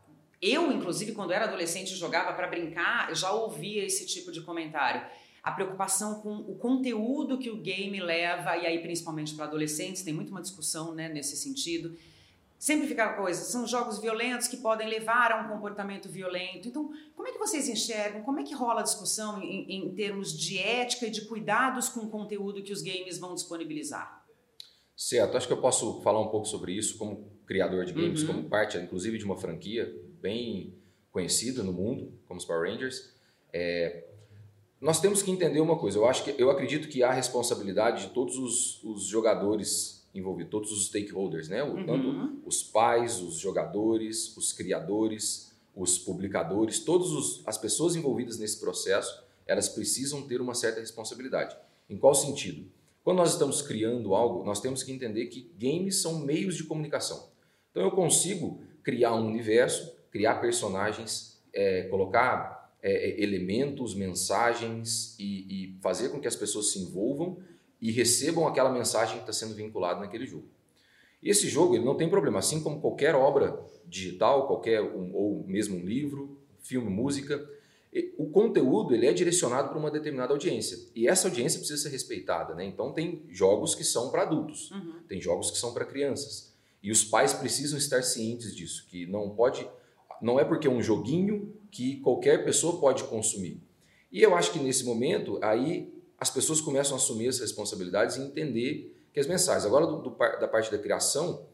eu, 0.43 0.73
inclusive, 0.73 1.13
quando 1.13 1.33
era 1.33 1.45
adolescente 1.45 1.93
e 1.93 1.97
jogava 1.97 2.33
para 2.33 2.49
brincar, 2.49 3.15
já 3.15 3.31
ouvia 3.31 3.85
esse 3.85 4.05
tipo 4.07 4.33
de 4.33 4.41
comentário. 4.41 5.07
A 5.43 5.53
preocupação 5.53 6.21
com 6.21 6.37
o 6.37 6.57
conteúdo 6.57 7.39
que 7.39 7.49
o 7.51 7.57
game 7.57 8.01
leva, 8.01 8.57
e 8.57 8.67
aí 8.67 8.79
principalmente 8.81 9.35
para 9.35 9.45
adolescentes, 9.45 10.03
tem 10.03 10.13
muito 10.13 10.31
uma 10.31 10.43
discussão 10.43 10.95
né, 10.95 11.09
nesse 11.09 11.37
sentido. 11.37 11.97
Sempre 12.59 12.87
fica 12.87 13.05
a 13.07 13.13
coisa, 13.15 13.43
são 13.43 13.67
jogos 13.67 13.99
violentos 14.01 14.47
que 14.47 14.57
podem 14.57 14.89
levar 14.89 15.33
a 15.33 15.45
um 15.45 15.49
comportamento 15.49 16.09
violento. 16.09 16.69
Então, 16.69 16.91
como 17.17 17.27
é 17.27 17.33
que 17.33 17.39
vocês 17.39 17.69
enxergam? 17.69 18.23
Como 18.23 18.39
é 18.39 18.45
que 18.45 18.55
rola 18.55 18.81
a 18.81 18.85
discussão 18.85 19.43
em, 19.43 19.67
em 19.89 19.95
termos 19.95 20.37
de 20.37 20.59
ética 20.59 21.07
e 21.07 21.11
de 21.11 21.23
cuidados 21.23 21.89
com 21.89 22.01
o 22.01 22.09
conteúdo 22.09 22.63
que 22.63 22.73
os 22.73 22.81
games 22.83 23.19
vão 23.19 23.35
disponibilizar? 23.35 24.25
Certo, 24.97 25.37
acho 25.37 25.49
que 25.49 25.53
eu 25.53 25.61
posso 25.61 26.01
falar 26.03 26.21
um 26.21 26.29
pouco 26.29 26.47
sobre 26.47 26.73
isso 26.73 26.97
como 26.99 27.33
criador 27.47 27.85
de 27.85 27.93
games, 27.93 28.21
Uhum. 28.23 28.27
como 28.29 28.49
parte, 28.49 28.79
inclusive, 28.79 29.19
de 29.19 29.25
uma 29.25 29.37
franquia 29.37 29.93
bem 30.23 30.75
conhecida 31.11 31.63
no 31.63 31.73
mundo, 31.73 32.13
como 32.27 32.39
os 32.39 32.47
Power 32.47 32.71
Rangers. 32.71 33.13
É, 33.53 34.05
nós 34.81 35.01
temos 35.01 35.23
que 35.23 35.31
entender 35.31 35.61
uma 35.61 35.79
coisa. 35.79 35.99
Eu 35.99 36.07
acho 36.07 36.25
que 36.25 36.35
eu 36.41 36.51
acredito 36.51 36.89
que 36.89 37.03
há 37.03 37.13
responsabilidade 37.13 38.07
de 38.07 38.15
todos 38.15 38.39
os, 38.39 38.83
os 38.83 39.05
jogadores 39.05 40.09
envolvidos, 40.15 40.51
todos 40.51 40.73
os 40.73 40.87
stakeholders, 40.87 41.49
né? 41.49 41.63
O, 41.63 41.85
Tanto 41.85 42.09
Uhum. 42.09 42.41
os 42.47 42.63
pais, 42.63 43.21
os 43.21 43.37
jogadores, 43.37 44.35
os 44.37 44.53
criadores, 44.53 45.53
os 45.75 45.99
publicadores, 45.99 46.81
todas 46.81 47.43
as 47.47 47.59
pessoas 47.59 47.97
envolvidas 47.97 48.39
nesse 48.39 48.61
processo, 48.61 49.23
elas 49.47 49.69
precisam 49.69 50.23
ter 50.23 50.41
uma 50.41 50.55
certa 50.55 50.81
responsabilidade. 50.81 51.57
Em 51.89 51.97
qual 51.97 52.15
sentido? 52.15 52.71
Quando 53.03 53.17
nós 53.19 53.33
estamos 53.33 53.63
criando 53.63 54.15
algo, 54.15 54.45
nós 54.45 54.61
temos 54.61 54.83
que 54.83 54.93
entender 54.93 55.27
que 55.27 55.51
games 55.59 56.01
são 56.01 56.21
meios 56.21 56.57
de 56.57 56.65
comunicação. 56.65 57.31
Então 57.71 57.83
eu 57.83 57.91
consigo 57.91 58.61
criar 58.83 59.15
um 59.15 59.27
universo, 59.27 59.93
criar 60.13 60.37
personagens, 60.37 61.41
é, 61.53 61.83
colocar 61.85 62.73
é, 62.83 63.21
elementos, 63.21 63.95
mensagens 63.95 65.17
e, 65.19 65.47
e 65.49 65.79
fazer 65.81 66.11
com 66.11 66.21
que 66.21 66.29
as 66.29 66.37
pessoas 66.37 66.71
se 66.71 66.79
envolvam 66.79 67.39
e 67.81 67.91
recebam 67.91 68.47
aquela 68.47 68.71
mensagem 68.71 69.17
que 69.17 69.23
está 69.23 69.33
sendo 69.33 69.55
vinculada 69.55 69.99
naquele 70.01 70.27
jogo. 70.27 70.47
E 71.23 71.31
esse 71.31 71.49
jogo 71.49 71.75
ele 71.75 71.85
não 71.85 71.97
tem 71.97 72.09
problema, 72.09 72.39
assim 72.39 72.63
como 72.63 72.81
qualquer 72.81 73.15
obra 73.15 73.59
digital, 73.87 74.47
qualquer 74.47 74.81
um, 74.83 75.15
ou 75.15 75.45
mesmo 75.47 75.77
um 75.79 75.85
livro, 75.85 76.37
filme, 76.61 76.89
música, 76.91 77.45
o 78.17 78.27
conteúdo 78.31 78.95
ele 78.95 79.07
é 79.07 79.13
direcionado 79.13 79.69
para 79.69 79.79
uma 79.79 79.91
determinada 79.91 80.33
audiência 80.33 80.79
e 80.95 81.07
essa 81.07 81.29
audiência 81.29 81.59
precisa 81.59 81.83
ser 81.83 81.91
respeitada, 81.91 82.55
né? 82.55 82.65
Então 82.65 82.91
tem 82.91 83.23
jogos 83.29 83.75
que 83.75 83.85
são 83.85 84.11
para 84.11 84.23
adultos, 84.23 84.71
Uhum. 84.71 84.95
tem 85.07 85.21
jogos 85.21 85.51
que 85.51 85.59
são 85.59 85.75
para 85.75 85.85
crianças. 85.85 86.53
E 86.83 86.91
os 86.91 87.05
pais 87.05 87.33
precisam 87.35 87.77
estar 87.79 88.03
cientes 88.03 88.57
disso, 88.57 88.87
que 88.89 89.07
não 89.07 89.31
pode, 89.31 89.69
não 90.23 90.39
é 90.41 90.45
porque 90.45 90.67
é 90.67 90.71
um 90.71 90.83
joguinho 90.83 91.53
que 91.71 91.97
qualquer 91.97 92.45
pessoa 92.45 92.79
pode 92.79 93.05
consumir. 93.05 93.61
E 94.11 94.23
eu 94.23 94.35
acho 94.35 94.53
que 94.53 94.59
nesse 94.59 94.85
momento 94.85 95.39
aí 95.43 95.93
as 96.19 96.31
pessoas 96.31 96.61
começam 96.61 96.95
a 96.95 96.97
assumir 96.97 97.29
as 97.29 97.41
responsabilidades 97.41 98.17
e 98.17 98.23
entender 98.23 98.97
que 99.13 99.19
as 99.19 99.27
mensagens. 99.27 99.67
Agora 99.67 99.87
do, 99.87 100.03
do, 100.03 100.11
da 100.11 100.47
parte 100.47 100.71
da 100.71 100.79
criação, 100.79 101.47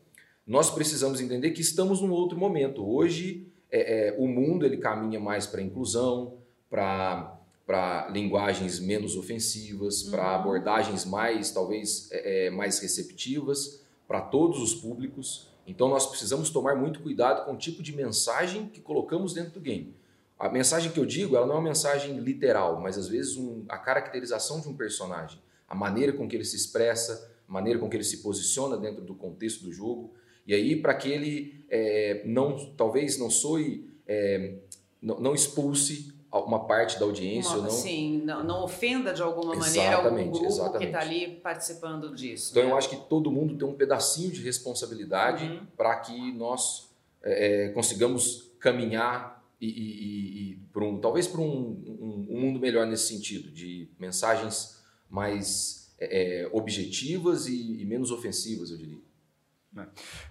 nós 0.47 0.71
precisamos 0.71 1.21
entender 1.21 1.51
que 1.53 1.61
estamos 1.61 2.01
num 2.01 2.11
outro 2.11 2.39
momento. 2.39 2.87
Hoje 2.87 3.47
é, 3.71 4.09
é, 4.09 4.17
o 4.19 4.27
mundo 4.27 4.67
ele 4.67 4.77
caminha 4.77 5.19
mais 5.19 5.47
para 5.47 5.63
inclusão, 5.63 6.39
para 6.69 7.35
para 7.67 8.09
linguagens 8.09 8.81
menos 8.81 9.15
ofensivas, 9.15 10.05
uhum. 10.05 10.13
para 10.13 10.35
abordagens 10.35 11.05
mais 11.05 11.51
talvez 11.51 12.09
é, 12.11 12.47
é, 12.47 12.51
mais 12.51 12.79
receptivas 12.79 13.83
para 14.07 14.23
todos 14.23 14.63
os 14.63 14.75
públicos. 14.75 15.48
Então 15.69 15.89
nós 15.89 16.07
precisamos 16.07 16.49
tomar 16.49 16.75
muito 16.75 17.01
cuidado 17.01 17.45
com 17.45 17.53
o 17.53 17.59
tipo 17.59 17.83
de 17.83 17.95
mensagem 17.95 18.69
que 18.69 18.81
colocamos 18.81 19.35
dentro 19.35 19.53
do 19.53 19.61
game. 19.61 19.95
A 20.39 20.49
mensagem 20.49 20.91
que 20.91 20.99
eu 20.99 21.05
digo, 21.05 21.37
ela 21.37 21.47
não 21.47 21.57
é 21.57 21.59
uma 21.59 21.69
mensagem 21.69 22.19
literal, 22.19 22.81
mas 22.81 22.97
às 22.97 23.07
vezes 23.07 23.37
um, 23.37 23.65
a 23.69 23.77
caracterização 23.77 24.61
de 24.61 24.69
um 24.69 24.75
personagem, 24.75 25.41
a 25.69 25.75
maneira 25.75 26.13
com 26.13 26.27
que 26.27 26.35
ele 26.35 26.45
se 26.45 26.57
expressa, 26.57 27.31
a 27.47 27.53
maneira 27.53 27.79
com 27.79 27.89
que 27.89 27.97
ele 27.97 28.05
se 28.05 28.19
posiciona 28.19 28.77
dentro 28.77 29.03
do 29.03 29.15
contexto 29.15 29.65
do 29.65 29.73
jogo. 29.73 30.15
E 30.47 30.55
aí, 30.55 30.77
para 30.77 30.95
que 30.95 31.11
ele 31.11 31.65
é, 31.69 32.23
não, 32.25 32.73
talvez 32.77 33.19
não 33.19 33.29
soe, 33.29 33.91
é, 34.07 34.55
não, 35.03 35.21
não, 35.21 35.35
expulse 35.35 36.15
uma 36.33 36.67
parte 36.67 36.99
da 36.99 37.07
audiência. 37.07 37.53
Uma, 37.53 37.63
não... 37.63 37.71
Sim, 37.71 38.23
não, 38.25 38.45
não, 38.45 38.65
ofenda 38.65 39.15
de 39.15 39.23
alguma 39.23 39.55
maneira 39.55 39.97
algum 39.97 40.31
grupo 40.31 40.47
exatamente. 40.47 40.79
que 40.79 40.85
está 40.87 41.01
ali 41.01 41.41
participando 41.43 42.15
disso. 42.15 42.51
Então, 42.51 42.65
né? 42.65 42.71
eu 42.71 42.77
acho 42.77 42.91
que 42.91 42.97
todo 43.09 43.31
mundo 43.31 43.57
tem 43.57 43.67
um 43.67 43.75
pedacinho 43.75 44.31
de 44.31 44.43
responsabilidade 44.43 45.45
uhum. 45.45 45.67
para 45.77 45.97
que 46.01 46.33
nós 46.33 46.91
é, 47.23 47.67
é, 47.67 47.69
consigamos 47.71 48.53
caminhar 48.61 49.39
e, 49.61 49.67
e, 49.67 50.53
e 50.53 50.57
por 50.73 50.83
um, 50.83 51.01
talvez 51.01 51.27
para 51.27 51.41
um, 51.41 51.45
um, 51.45 52.27
um, 52.31 52.41
mundo 52.41 52.61
melhor 52.61 52.87
nesse 52.87 53.09
sentido, 53.09 53.51
de 53.51 53.89
mensagens 53.99 54.83
mais 55.11 55.95
é, 55.99 56.43
é 56.43 56.51
objetivas 56.53 57.47
e, 57.47 57.81
e, 57.81 57.85
menos 57.85 58.11
ofensivas, 58.11 58.71
eu 58.71 58.77
diria. 58.77 58.99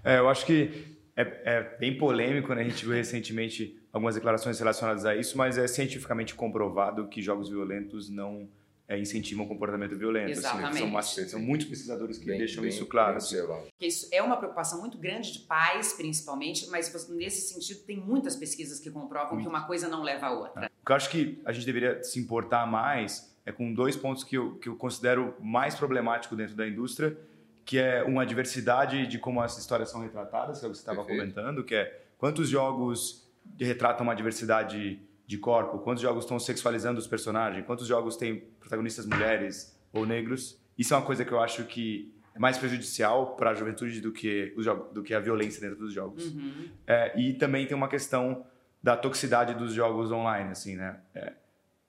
É, 0.04 0.20
eu 0.20 0.30
acho 0.30 0.46
que 0.46 0.98
é, 1.16 1.42
é, 1.46 1.78
bem 1.78 1.98
polêmico, 1.98 2.54
né? 2.54 2.62
A 2.62 2.64
gente 2.64 2.86
viu 2.86 2.94
recentemente 2.94 3.82
algumas 3.98 4.16
declarações 4.16 4.58
relacionadas 4.60 5.06
a 5.06 5.16
isso, 5.16 5.38
mas 5.38 5.58
é 5.58 5.68
cientificamente 5.68 6.34
comprovado 6.34 7.08
que 7.08 7.22
jogos 7.22 7.50
violentos 7.50 8.10
não 8.10 8.50
é, 8.88 8.98
incentivam 8.98 9.46
o 9.46 9.48
comportamento 9.48 9.98
violento. 9.98 10.32
Exatamente. 10.32 10.84
Assim, 10.96 11.22
são, 11.22 11.30
são, 11.30 11.40
muitos 11.40 11.68
pesquisadores 11.68 12.18
que 12.18 12.26
bem, 12.26 12.38
deixam 12.38 12.62
bem, 12.62 12.70
isso 12.70 12.86
claro. 12.86 13.18
Assim. 13.18 13.36
Isso 13.80 14.08
é 14.12 14.24
uma 14.24 14.38
preocupação 14.38 14.80
muito 14.80 14.98
grande 14.98 15.34
de 15.34 15.40
pais, 15.40 15.94
principalmente, 15.94 16.70
mas 16.70 17.10
nesse 17.10 17.54
sentido 17.54 17.82
tem 17.82 17.98
muitas 17.98 18.36
pesquisas 18.36 18.80
que 18.80 18.90
comprovam 18.90 19.34
muito. 19.34 19.44
que 19.44 19.50
uma 19.50 19.68
coisa 19.68 19.90
não 19.90 20.04
leva 20.04 20.28
a 20.28 20.32
outra. 20.32 20.66
É. 20.66 20.68
O 20.68 20.86
que 20.86 20.92
eu 20.92 20.96
acho 20.96 21.10
que 21.10 21.42
a 21.44 21.52
gente 21.52 21.66
deveria 21.66 22.02
se 22.02 22.18
importar 22.20 22.66
mais 22.66 23.36
é 23.46 23.52
com 23.52 23.74
dois 23.74 23.98
pontos 23.98 24.24
que 24.24 24.38
eu, 24.38 24.56
que 24.56 24.70
eu 24.70 24.76
considero 24.76 25.36
mais 25.42 25.76
problemático 25.76 26.36
dentro 26.36 26.56
da 26.56 26.66
indústria, 26.66 27.18
que 27.66 27.78
é 27.78 28.04
uma 28.04 28.26
diversidade 28.26 29.06
de 29.08 29.20
como 29.20 29.42
as 29.42 29.58
histórias 29.58 29.90
são 29.90 30.02
retratadas, 30.02 30.60
que 30.60 30.66
é 30.66 30.68
o 30.68 30.72
que 30.72 30.78
você 30.78 30.82
estava 30.82 31.04
comentando, 31.04 31.64
que 31.64 31.76
é 31.76 32.06
quantos 32.18 32.48
jogos 32.48 33.27
retratam 33.60 34.06
uma 34.06 34.16
diversidade 34.16 35.00
de 35.26 35.38
corpo, 35.38 35.80
quantos 35.80 36.02
jogos 36.02 36.24
estão 36.24 36.40
sexualizando 36.40 37.00
os 37.00 37.08
personagens, 37.08 37.66
quantos 37.66 37.86
jogos 37.86 38.16
têm 38.16 38.44
protagonistas 38.60 39.06
mulheres 39.06 39.78
ou 39.92 40.06
negros. 40.06 40.60
Isso 40.78 40.94
é 40.94 40.98
uma 40.98 41.06
coisa 41.06 41.26
que 41.26 41.32
eu 41.32 41.40
acho 41.40 41.66
que 41.66 42.14
é 42.34 42.40
mais 42.40 42.58
prejudicial 42.58 43.36
para 43.36 43.50
a 43.50 43.54
juventude 43.54 44.00
do 44.00 44.12
que, 44.12 44.54
os 44.56 44.64
jogos, 44.64 44.94
do 44.94 45.04
que 45.04 45.14
a 45.14 45.20
violência 45.20 45.60
dentro 45.60 45.78
dos 45.78 45.92
jogos. 45.92 46.34
Uhum. 46.34 46.70
É, 46.86 47.20
e 47.20 47.34
também 47.34 47.66
tem 47.66 47.76
uma 47.76 47.88
questão 47.88 48.46
da 48.82 48.96
toxicidade 48.96 49.56
dos 49.56 49.74
jogos 49.74 50.12
online, 50.12 50.52
assim, 50.52 50.76
né? 50.76 51.00
É, 51.16 51.34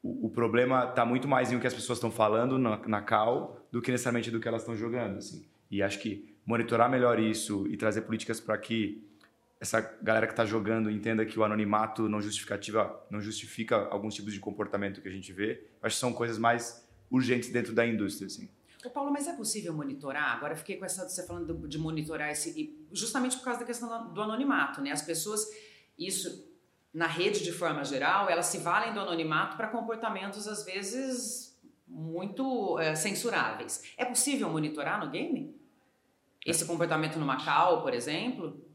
o, 0.03 0.27
o, 0.27 0.31
problema 0.31 0.87
está 0.89 1.05
muito 1.05 1.29
mais 1.29 1.53
em 1.53 1.57
o 1.57 1.61
que 1.61 1.67
as 1.67 1.75
pessoas 1.75 1.99
estão 1.99 2.11
falando 2.11 2.59
na, 2.59 2.79
na 2.89 3.03
cal 3.03 3.67
do 3.71 3.83
que 3.83 3.91
necessariamente 3.91 4.31
do 4.31 4.41
que 4.41 4.49
elas 4.49 4.63
estão 4.63 4.75
jogando, 4.75 5.19
assim. 5.19 5.47
E 5.71 5.83
acho 5.83 5.99
que 5.99 6.35
monitorar 6.47 6.91
melhor 6.91 7.21
isso 7.21 7.67
e 7.69 7.77
trazer 7.77 8.01
políticas 8.03 8.41
para 8.41 8.57
que 8.57 9.07
essa 9.61 9.81
galera 10.03 10.27
que 10.27 10.33
está 10.33 10.45
jogando 10.45 10.91
entenda 10.91 11.27
que 11.27 11.39
o 11.39 11.45
anonimato 11.45 12.09
não 12.09 12.23
justificativa 12.23 13.05
não 13.11 13.21
justifica 13.21 13.89
alguns 13.91 14.15
tipos 14.15 14.33
de 14.33 14.39
comportamento 14.39 15.01
que 15.01 15.09
a 15.09 15.13
gente 15.13 15.33
vê. 15.33 15.67
Acho 15.83 15.97
que 15.97 16.01
são 16.01 16.13
coisas 16.13 16.39
mais 16.39 16.87
urgentes 17.11 17.51
dentro 17.51 17.75
da 17.75 17.85
indústria, 17.85 18.27
assim. 18.27 18.49
Ô 18.85 18.91
Paulo, 18.91 19.11
mas 19.13 19.27
é 19.27 19.33
possível 19.33 19.73
monitorar? 19.73 20.37
Agora 20.37 20.55
fiquei 20.55 20.77
com 20.77 20.85
essa 20.85 21.09
você 21.09 21.27
falando 21.27 21.67
de 21.67 21.79
monitorar 21.79 22.31
esse 22.31 22.73
justamente 22.93 23.37
por 23.37 23.45
causa 23.45 23.61
da 23.61 23.67
questão 23.67 24.13
do 24.13 24.23
anonimato, 24.23 24.81
né? 24.81 24.93
As 24.93 25.03
pessoas 25.03 25.45
isso 25.99 26.47
na 26.95 27.07
rede 27.07 27.43
de 27.43 27.53
forma 27.53 27.85
geral, 27.85 28.31
elas 28.31 28.47
se 28.47 28.59
valem 28.59 28.95
do 28.95 29.01
anonimato 29.01 29.57
para 29.57 29.67
comportamentos 29.69 30.47
às 30.47 30.65
vezes 30.65 31.59
muito 31.87 32.79
é, 32.79 32.95
censuráveis. 32.95 33.83
É 33.97 34.05
possível 34.05 34.49
monitorar 34.49 35.05
no 35.05 35.11
game? 35.11 35.57
Esse 36.47 36.65
comportamento 36.65 37.19
no 37.19 37.27
Macau, 37.27 37.83
por 37.83 37.93
exemplo? 37.93 38.68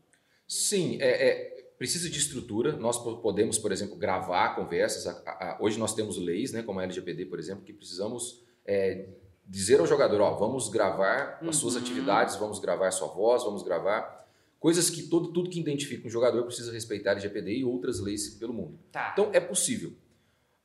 Sim, 0.53 0.97
é, 1.01 1.07
é, 1.07 1.65
precisa 1.79 2.07
de 2.09 2.19
estrutura. 2.19 2.73
Nós 2.73 2.97
podemos, 2.97 3.57
por 3.57 3.71
exemplo, 3.71 3.95
gravar 3.95 4.55
conversas. 4.55 5.07
A, 5.07 5.11
a, 5.11 5.57
hoje 5.59 5.79
nós 5.79 5.95
temos 5.95 6.17
leis, 6.17 6.51
né, 6.51 6.61
como 6.61 6.79
a 6.79 6.83
LGPD, 6.83 7.25
por 7.25 7.39
exemplo, 7.39 7.63
que 7.63 7.73
precisamos 7.73 8.43
é, 8.63 9.07
dizer 9.47 9.79
ao 9.79 9.87
jogador: 9.87 10.21
ó, 10.21 10.35
vamos 10.35 10.69
gravar 10.69 11.39
as 11.41 11.55
suas 11.55 11.73
uhum. 11.73 11.81
atividades, 11.81 12.35
vamos 12.35 12.59
gravar 12.59 12.91
sua 12.91 13.07
voz, 13.07 13.43
vamos 13.43 13.63
gravar 13.63 14.29
coisas 14.59 14.91
que 14.91 15.03
todo, 15.03 15.33
tudo 15.33 15.49
que 15.49 15.59
identifica 15.59 16.07
um 16.07 16.11
jogador 16.11 16.43
precisa 16.43 16.71
respeitar 16.71 17.09
a 17.09 17.13
LGPD 17.13 17.57
e 17.57 17.65
outras 17.65 17.99
leis 17.99 18.29
pelo 18.35 18.53
mundo. 18.53 18.77
Tá. 18.91 19.09
Então 19.13 19.31
é 19.33 19.39
possível. 19.39 19.91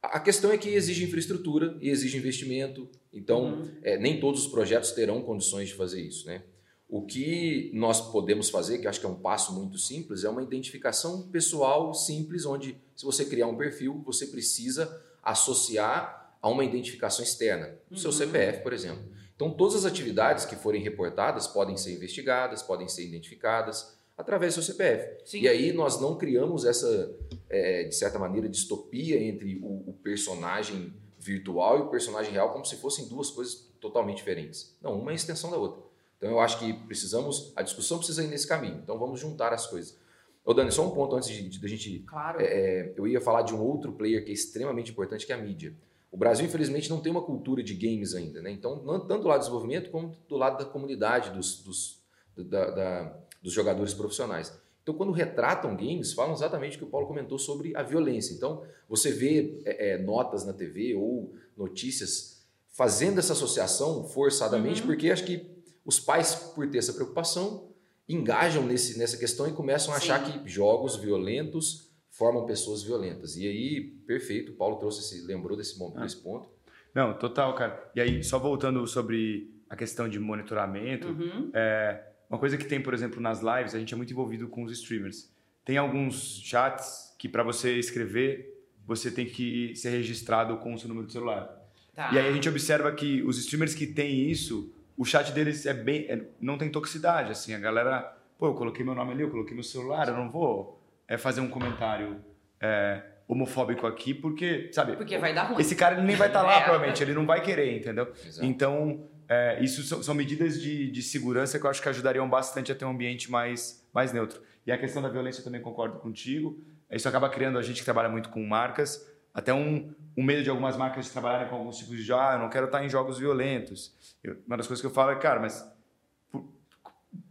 A 0.02 0.20
questão 0.20 0.52
é 0.52 0.58
que 0.58 0.68
exige 0.68 1.02
infraestrutura 1.02 1.76
e 1.80 1.88
exige 1.88 2.18
investimento, 2.18 2.88
então 3.12 3.54
uhum. 3.54 3.70
é, 3.82 3.96
nem 3.96 4.20
todos 4.20 4.44
os 4.44 4.46
projetos 4.46 4.92
terão 4.92 5.22
condições 5.22 5.68
de 5.68 5.74
fazer 5.74 6.02
isso, 6.02 6.26
né? 6.26 6.42
O 6.88 7.02
que 7.02 7.70
nós 7.74 8.00
podemos 8.00 8.48
fazer, 8.48 8.78
que 8.78 8.86
acho 8.86 8.98
que 8.98 9.04
é 9.04 9.08
um 9.08 9.20
passo 9.20 9.52
muito 9.52 9.76
simples, 9.76 10.24
é 10.24 10.28
uma 10.28 10.42
identificação 10.42 11.28
pessoal 11.28 11.92
simples, 11.92 12.46
onde 12.46 12.80
se 12.96 13.04
você 13.04 13.26
criar 13.26 13.46
um 13.46 13.56
perfil, 13.56 14.02
você 14.06 14.26
precisa 14.26 15.04
associar 15.22 16.38
a 16.40 16.48
uma 16.48 16.64
identificação 16.64 17.22
externa, 17.22 17.76
o 17.90 17.96
seu 17.96 18.10
uhum. 18.10 18.16
CPF, 18.16 18.62
por 18.62 18.72
exemplo. 18.72 19.04
Então, 19.36 19.50
todas 19.50 19.76
as 19.76 19.84
atividades 19.84 20.44
que 20.44 20.56
forem 20.56 20.82
reportadas 20.82 21.46
podem 21.46 21.76
ser 21.76 21.94
investigadas, 21.94 22.62
podem 22.62 22.88
ser 22.88 23.06
identificadas 23.06 23.98
através 24.16 24.54
do 24.54 24.62
seu 24.62 24.74
CPF. 24.74 25.24
Sim. 25.24 25.42
E 25.42 25.48
aí 25.48 25.72
nós 25.72 26.00
não 26.00 26.16
criamos 26.16 26.64
essa, 26.64 27.14
é, 27.48 27.84
de 27.84 27.94
certa 27.94 28.18
maneira, 28.18 28.48
distopia 28.48 29.22
entre 29.22 29.60
o, 29.62 29.90
o 29.90 29.92
personagem 30.02 30.92
virtual 31.20 31.78
e 31.78 31.82
o 31.82 31.88
personagem 31.88 32.32
real 32.32 32.50
como 32.50 32.64
se 32.64 32.76
fossem 32.76 33.08
duas 33.08 33.30
coisas 33.30 33.68
totalmente 33.80 34.16
diferentes. 34.16 34.76
Não, 34.82 34.98
uma 34.98 35.12
é 35.12 35.14
extensão 35.14 35.50
da 35.50 35.56
outra. 35.56 35.87
Então 36.18 36.30
eu 36.30 36.40
acho 36.40 36.58
que 36.58 36.72
precisamos, 36.72 37.52
a 37.56 37.62
discussão 37.62 37.96
precisa 37.96 38.22
ir 38.22 38.28
nesse 38.28 38.46
caminho. 38.46 38.80
Então 38.82 38.98
vamos 38.98 39.18
juntar 39.18 39.52
as 39.52 39.66
coisas. 39.66 39.96
Ô 40.44 40.52
Dani, 40.52 40.72
só 40.72 40.86
um 40.86 40.90
ponto 40.90 41.14
antes 41.14 41.28
de, 41.28 41.48
de, 41.48 41.58
de 41.58 41.66
a 41.66 41.68
gente. 41.68 41.98
Claro. 42.00 42.40
É, 42.40 42.44
é, 42.44 42.94
eu 42.96 43.06
ia 43.06 43.20
falar 43.20 43.42
de 43.42 43.54
um 43.54 43.60
outro 43.60 43.92
player 43.92 44.24
que 44.24 44.30
é 44.30 44.34
extremamente 44.34 44.90
importante, 44.90 45.24
que 45.24 45.32
é 45.32 45.34
a 45.34 45.38
mídia. 45.38 45.74
O 46.10 46.16
Brasil, 46.16 46.46
infelizmente, 46.46 46.88
não 46.88 47.00
tem 47.00 47.12
uma 47.12 47.22
cultura 47.22 47.62
de 47.62 47.74
games 47.74 48.14
ainda, 48.14 48.40
né? 48.40 48.50
Então, 48.50 48.78
tanto 49.06 49.22
do 49.22 49.28
lado 49.28 49.40
do 49.40 49.42
desenvolvimento 49.42 49.90
como 49.90 50.16
do 50.26 50.36
lado 50.36 50.58
da 50.58 50.64
comunidade, 50.64 51.30
dos, 51.30 51.62
dos, 51.62 52.02
da, 52.34 52.70
da, 52.70 53.18
dos 53.42 53.52
jogadores 53.52 53.92
profissionais. 53.92 54.58
Então, 54.82 54.94
quando 54.94 55.12
retratam 55.12 55.76
games, 55.76 56.14
falam 56.14 56.32
exatamente 56.32 56.76
o 56.76 56.78
que 56.78 56.84
o 56.86 56.88
Paulo 56.88 57.06
comentou 57.06 57.38
sobre 57.38 57.76
a 57.76 57.82
violência. 57.82 58.32
Então, 58.32 58.62
você 58.88 59.12
vê 59.12 59.60
é, 59.66 59.90
é, 59.90 59.98
notas 59.98 60.46
na 60.46 60.54
TV 60.54 60.94
ou 60.94 61.34
notícias 61.54 62.42
fazendo 62.72 63.18
essa 63.18 63.34
associação 63.34 64.04
forçadamente, 64.04 64.80
uhum. 64.80 64.86
porque 64.86 65.10
acho 65.10 65.26
que 65.26 65.57
os 65.88 65.98
pais, 65.98 66.34
por 66.54 66.68
ter 66.68 66.76
essa 66.76 66.92
preocupação, 66.92 67.72
engajam 68.06 68.62
nesse, 68.62 68.98
nessa 68.98 69.16
questão 69.16 69.48
e 69.48 69.52
começam 69.52 69.94
a 69.94 69.98
Sim. 69.98 70.12
achar 70.12 70.22
que 70.22 70.46
jogos 70.46 70.96
violentos 70.96 71.90
formam 72.10 72.44
pessoas 72.44 72.82
violentas. 72.82 73.38
E 73.38 73.48
aí, 73.48 73.80
perfeito, 74.06 74.52
o 74.52 74.54
Paulo 74.54 74.76
trouxe 74.76 75.00
esse, 75.00 75.26
lembrou 75.26 75.56
desse, 75.56 75.78
momento, 75.78 76.00
ah. 76.00 76.02
desse 76.02 76.18
ponto. 76.18 76.50
Não, 76.94 77.14
total, 77.14 77.54
cara. 77.54 77.90
E 77.94 78.02
aí, 78.02 78.22
só 78.22 78.38
voltando 78.38 78.86
sobre 78.86 79.50
a 79.66 79.74
questão 79.74 80.06
de 80.10 80.20
monitoramento, 80.20 81.08
uhum. 81.08 81.50
é, 81.54 82.04
uma 82.28 82.38
coisa 82.38 82.58
que 82.58 82.66
tem, 82.66 82.82
por 82.82 82.92
exemplo, 82.92 83.18
nas 83.18 83.40
lives, 83.40 83.74
a 83.74 83.78
gente 83.78 83.94
é 83.94 83.96
muito 83.96 84.12
envolvido 84.12 84.46
com 84.46 84.64
os 84.64 84.72
streamers. 84.72 85.32
Tem 85.64 85.78
alguns 85.78 86.42
chats 86.44 87.14
que 87.18 87.30
para 87.30 87.42
você 87.42 87.78
escrever, 87.78 88.62
você 88.86 89.10
tem 89.10 89.24
que 89.24 89.74
ser 89.74 89.88
registrado 89.88 90.58
com 90.58 90.74
o 90.74 90.78
seu 90.78 90.86
número 90.86 91.06
de 91.06 91.14
celular. 91.14 91.48
Tá. 91.94 92.12
E 92.12 92.18
aí 92.18 92.28
a 92.28 92.32
gente 92.32 92.46
observa 92.46 92.92
que 92.92 93.22
os 93.22 93.38
streamers 93.38 93.74
que 93.74 93.86
têm 93.86 94.30
isso, 94.30 94.70
o 94.98 95.04
chat 95.04 95.32
deles 95.32 95.64
é 95.64 95.72
bem. 95.72 96.06
É, 96.08 96.20
não 96.40 96.58
tem 96.58 96.68
toxicidade, 96.68 97.30
assim. 97.30 97.54
A 97.54 97.58
galera, 97.58 98.16
pô, 98.36 98.48
eu 98.48 98.54
coloquei 98.54 98.84
meu 98.84 98.94
nome 98.94 99.12
ali, 99.12 99.22
eu 99.22 99.30
coloquei 99.30 99.54
meu 99.54 99.62
celular, 99.62 100.08
eu 100.08 100.14
não 100.14 100.28
vou 100.28 100.82
é, 101.06 101.16
fazer 101.16 101.40
um 101.40 101.48
comentário 101.48 102.16
é, 102.60 103.00
homofóbico 103.28 103.86
aqui, 103.86 104.12
porque, 104.12 104.68
sabe? 104.72 104.96
Porque 104.96 105.16
vai 105.16 105.32
dar 105.32 105.44
ruim. 105.44 105.60
Esse 105.60 105.76
cara 105.76 106.02
nem 106.02 106.16
vai 106.16 106.26
estar 106.26 106.40
tá 106.40 106.46
lá, 106.46 106.56
é. 106.58 106.62
provavelmente, 106.64 107.00
ele 107.02 107.14
não 107.14 107.24
vai 107.24 107.40
querer, 107.40 107.76
entendeu? 107.76 108.12
Exato. 108.26 108.44
Então, 108.44 109.08
é, 109.28 109.62
isso 109.62 109.82
são, 109.84 110.02
são 110.02 110.14
medidas 110.14 110.60
de, 110.60 110.90
de, 110.90 111.02
segurança 111.02 111.60
que 111.60 111.64
eu 111.64 111.70
acho 111.70 111.80
que 111.80 111.88
ajudariam 111.88 112.28
bastante 112.28 112.72
a 112.72 112.74
ter 112.74 112.84
um 112.84 112.90
ambiente 112.90 113.30
mais, 113.30 113.86
mais 113.94 114.12
neutro. 114.12 114.42
E 114.66 114.72
a 114.72 114.76
questão 114.76 115.00
da 115.00 115.08
violência 115.08 115.40
eu 115.40 115.44
também 115.44 115.60
concordo 115.60 115.98
contigo. 115.98 116.58
Isso 116.90 117.08
acaba 117.08 117.28
criando 117.28 117.58
a 117.58 117.62
gente 117.62 117.78
que 117.78 117.84
trabalha 117.84 118.08
muito 118.08 118.30
com 118.30 118.44
marcas, 118.44 119.06
até 119.32 119.52
um, 119.52 119.92
um 120.16 120.22
medo 120.22 120.42
de 120.42 120.50
algumas 120.50 120.76
marcas 120.76 121.06
de 121.06 121.12
trabalharem 121.12 121.48
com 121.48 121.56
alguns 121.56 121.78
tipos 121.78 122.04
de 122.04 122.12
ah, 122.12 122.32
eu 122.34 122.38
não 122.38 122.50
quero 122.50 122.66
estar 122.66 122.84
em 122.84 122.88
jogos 122.88 123.18
violentos. 123.18 123.94
Eu, 124.22 124.36
uma 124.46 124.56
das 124.56 124.66
coisas 124.66 124.80
que 124.80 124.86
eu 124.86 124.90
falo 124.90 125.10
é, 125.12 125.16
cara, 125.16 125.40
mas 125.40 125.64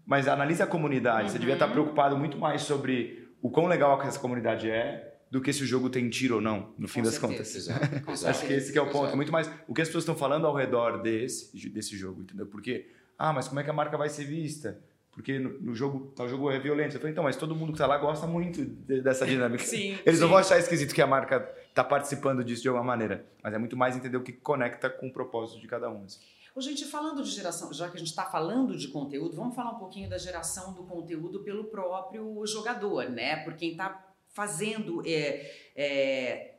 mas 0.06 0.26
analise 0.28 0.64
a 0.64 0.68
comunidade. 0.68 1.24
Uhum. 1.24 1.30
Você 1.30 1.40
devia 1.40 1.56
estar 1.56 1.66
uhum. 1.66 1.74
preocupado 1.74 2.18
muito 2.18 2.38
mais 2.38 2.62
sobre 2.62 3.28
o 3.42 3.50
quão 3.50 3.68
legal 3.68 4.02
essa 4.02 4.18
comunidade 4.18 4.70
é 4.70 5.16
do 5.30 5.42
que 5.42 5.52
se 5.52 5.62
o 5.64 5.66
jogo 5.66 5.90
tem 5.90 6.10
tiro 6.10 6.36
ou 6.36 6.42
não, 6.42 6.74
no 6.78 6.88
fim 6.88 7.02
Com 7.02 7.08
das 7.08 7.16
certeza, 7.16 7.74
contas. 7.74 8.08
Exato, 8.08 8.26
Acho 8.30 8.48
que 8.48 8.54
esse 8.54 8.72
que 8.72 8.78
é 8.78 8.82
o 8.82 8.86
ponto. 8.86 9.04
Exato. 9.04 9.18
Muito 9.18 9.32
mais 9.32 9.52
o 9.68 9.74
que 9.74 9.82
as 9.82 9.90
pessoas 9.90 10.04
estão 10.04 10.16
falando 10.16 10.48
ao 10.48 10.56
redor 10.56 11.02
desse, 11.02 11.70
desse 11.70 11.98
jogo, 11.98 12.22
entendeu? 12.22 12.46
Porque, 12.46 12.90
ah, 13.20 13.34
mas 13.34 13.50
como 13.50 13.60
é 13.60 13.64
que 13.64 13.70
a 13.70 13.74
marca 13.74 13.98
vai 13.98 14.08
ser 14.08 14.24
vista? 14.24 14.80
Porque 15.12 15.38
no, 15.40 15.60
no 15.60 15.76
jogo, 15.76 16.14
tal 16.16 16.30
jogo 16.30 16.50
é 16.50 16.60
violento. 16.60 16.96
Eu 16.96 17.00
falei, 17.00 17.12
então, 17.12 17.24
mas 17.24 17.36
todo 17.36 17.54
mundo 17.56 17.70
que 17.70 17.74
está 17.74 17.88
lá 17.88 17.98
gosta 17.98 18.26
muito 18.26 18.64
de, 18.64 19.02
dessa 19.02 19.26
dinâmica. 19.26 19.64
sim, 19.66 19.98
Eles 20.06 20.16
sim. 20.16 20.22
não 20.22 20.30
vão 20.30 20.38
achar 20.38 20.58
esquisito 20.60 20.94
que 20.94 21.02
a 21.02 21.08
marca 21.08 21.52
está 21.78 21.84
participando 21.84 22.44
disso 22.44 22.64
de 22.64 22.68
alguma 22.68 22.84
maneira. 22.84 23.26
Mas 23.44 23.54
é 23.54 23.58
muito 23.60 23.78
mais 23.78 23.96
entender 23.96 24.18
o 24.18 24.24
que 24.24 24.34
conecta 24.34 24.90
com 24.90 25.08
o 25.08 25.14
propósito 25.14 25.62
de 25.62 25.68
cada 25.68 25.90
um. 25.90 26.06
Assim. 26.06 26.20
Ô, 26.56 26.62
gente, 26.62 26.86
falando 26.86 27.24
de 27.24 27.30
geração, 27.30 27.72
já 27.72 27.88
que 27.88 27.98
a 27.98 28.00
gente 28.00 28.10
está 28.10 28.26
falando 28.26 28.76
de 28.76 28.88
conteúdo, 28.88 29.36
vamos 29.36 29.56
falar 29.56 29.72
um 29.72 29.80
pouquinho 29.80 30.10
da 30.10 30.18
geração 30.18 30.74
do 30.74 30.84
conteúdo 30.84 31.44
pelo 31.44 31.66
próprio 31.66 32.44
jogador, 32.48 33.10
né? 33.12 33.44
Por 33.44 33.54
quem 33.54 33.72
está 33.72 34.04
fazendo, 34.30 35.04
é, 35.06 35.52
é, 35.76 36.56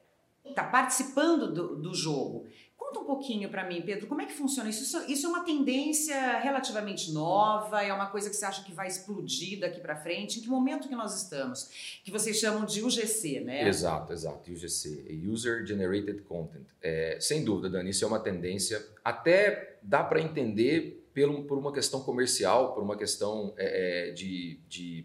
tá 0.54 0.62
participando 0.62 1.52
do, 1.52 1.76
do 1.76 1.94
jogo. 1.94 2.46
Conta 2.88 3.00
um 3.00 3.04
pouquinho 3.04 3.50
para 3.50 3.68
mim, 3.68 3.82
Pedro, 3.82 4.06
como 4.06 4.22
é 4.22 4.24
que 4.24 4.32
funciona 4.32 4.70
isso? 4.70 4.82
isso? 5.06 5.26
é 5.26 5.28
uma 5.28 5.44
tendência 5.44 6.38
relativamente 6.38 7.12
nova? 7.12 7.82
É 7.82 7.92
uma 7.92 8.06
coisa 8.06 8.30
que 8.30 8.36
você 8.36 8.46
acha 8.46 8.64
que 8.64 8.72
vai 8.72 8.88
explodir 8.88 9.60
daqui 9.60 9.78
para 9.78 9.94
frente? 9.94 10.38
Em 10.38 10.42
que 10.42 10.48
momento 10.48 10.88
que 10.88 10.96
nós 10.96 11.14
estamos? 11.22 12.00
Que 12.02 12.10
vocês 12.10 12.38
chamam 12.38 12.64
de 12.64 12.82
UGC, 12.82 13.40
né? 13.40 13.68
Exato, 13.68 14.14
exato, 14.14 14.50
UGC, 14.50 15.20
User 15.26 15.66
Generated 15.66 16.22
Content. 16.22 16.64
É, 16.80 17.18
sem 17.20 17.44
dúvida, 17.44 17.68
Dani, 17.68 17.90
isso 17.90 18.06
é 18.06 18.08
uma 18.08 18.20
tendência. 18.20 18.82
Até 19.04 19.76
dá 19.82 20.02
para 20.02 20.22
entender 20.22 21.06
pelo, 21.12 21.44
por 21.44 21.58
uma 21.58 21.72
questão 21.72 22.00
comercial, 22.00 22.72
por 22.72 22.82
uma 22.82 22.96
questão 22.96 23.52
é, 23.58 24.08
é 24.08 24.12
de, 24.12 24.60
de 24.66 25.04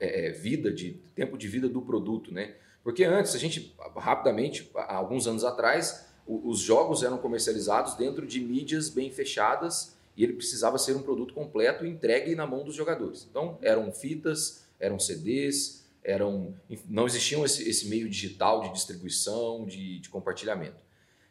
é, 0.00 0.26
é, 0.26 0.32
vida, 0.32 0.72
de 0.72 0.94
tempo 1.14 1.38
de 1.38 1.46
vida 1.46 1.68
do 1.68 1.80
produto, 1.80 2.34
né? 2.34 2.56
Porque 2.82 3.04
antes, 3.04 3.36
a 3.36 3.38
gente, 3.38 3.76
rapidamente, 3.94 4.68
alguns 4.74 5.28
anos 5.28 5.44
atrás, 5.44 6.09
os 6.30 6.60
jogos 6.60 7.02
eram 7.02 7.18
comercializados 7.18 7.94
dentro 7.94 8.26
de 8.26 8.40
mídias 8.40 8.88
bem 8.88 9.10
fechadas 9.10 9.96
e 10.16 10.22
ele 10.22 10.34
precisava 10.34 10.78
ser 10.78 10.94
um 10.94 11.02
produto 11.02 11.34
completo 11.34 11.84
entregue 11.84 12.34
na 12.34 12.46
mão 12.46 12.64
dos 12.64 12.74
jogadores. 12.74 13.26
Então, 13.28 13.58
eram 13.60 13.90
fitas, 13.90 14.64
eram 14.78 14.98
CDs, 14.98 15.84
eram, 16.04 16.54
não 16.88 17.06
existiam 17.06 17.44
esse, 17.44 17.68
esse 17.68 17.88
meio 17.88 18.08
digital 18.08 18.62
de 18.62 18.72
distribuição, 18.72 19.64
de, 19.66 19.98
de 19.98 20.08
compartilhamento. 20.08 20.82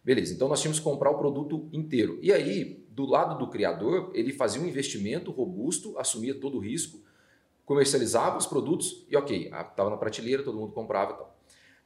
Beleza, 0.04 0.34
então 0.34 0.48
nós 0.48 0.62
tínhamos 0.62 0.80
que 0.80 0.84
comprar 0.84 1.12
o 1.12 1.18
produto 1.18 1.68
inteiro. 1.72 2.20
E 2.22 2.32
aí, 2.32 2.84
do 2.90 3.06
lado 3.06 3.38
do 3.38 3.50
criador, 3.50 4.12
ele 4.14 4.34
fazia 4.34 4.62
um 4.62 4.68
investimento 4.68 5.32
robusto, 5.32 5.98
assumia 5.98 6.34
todo 6.34 6.58
o 6.58 6.60
risco, 6.60 7.00
comercializava 7.66 8.38
os 8.38 8.48
produtos 8.48 9.06
e 9.10 9.16
ok, 9.16 9.48
estava 9.48 9.90
na 9.90 9.98
prateleira, 9.98 10.44
todo 10.44 10.58
mundo 10.58 10.72
comprava 10.72 11.14
e 11.14 11.16
tal. 11.16 11.39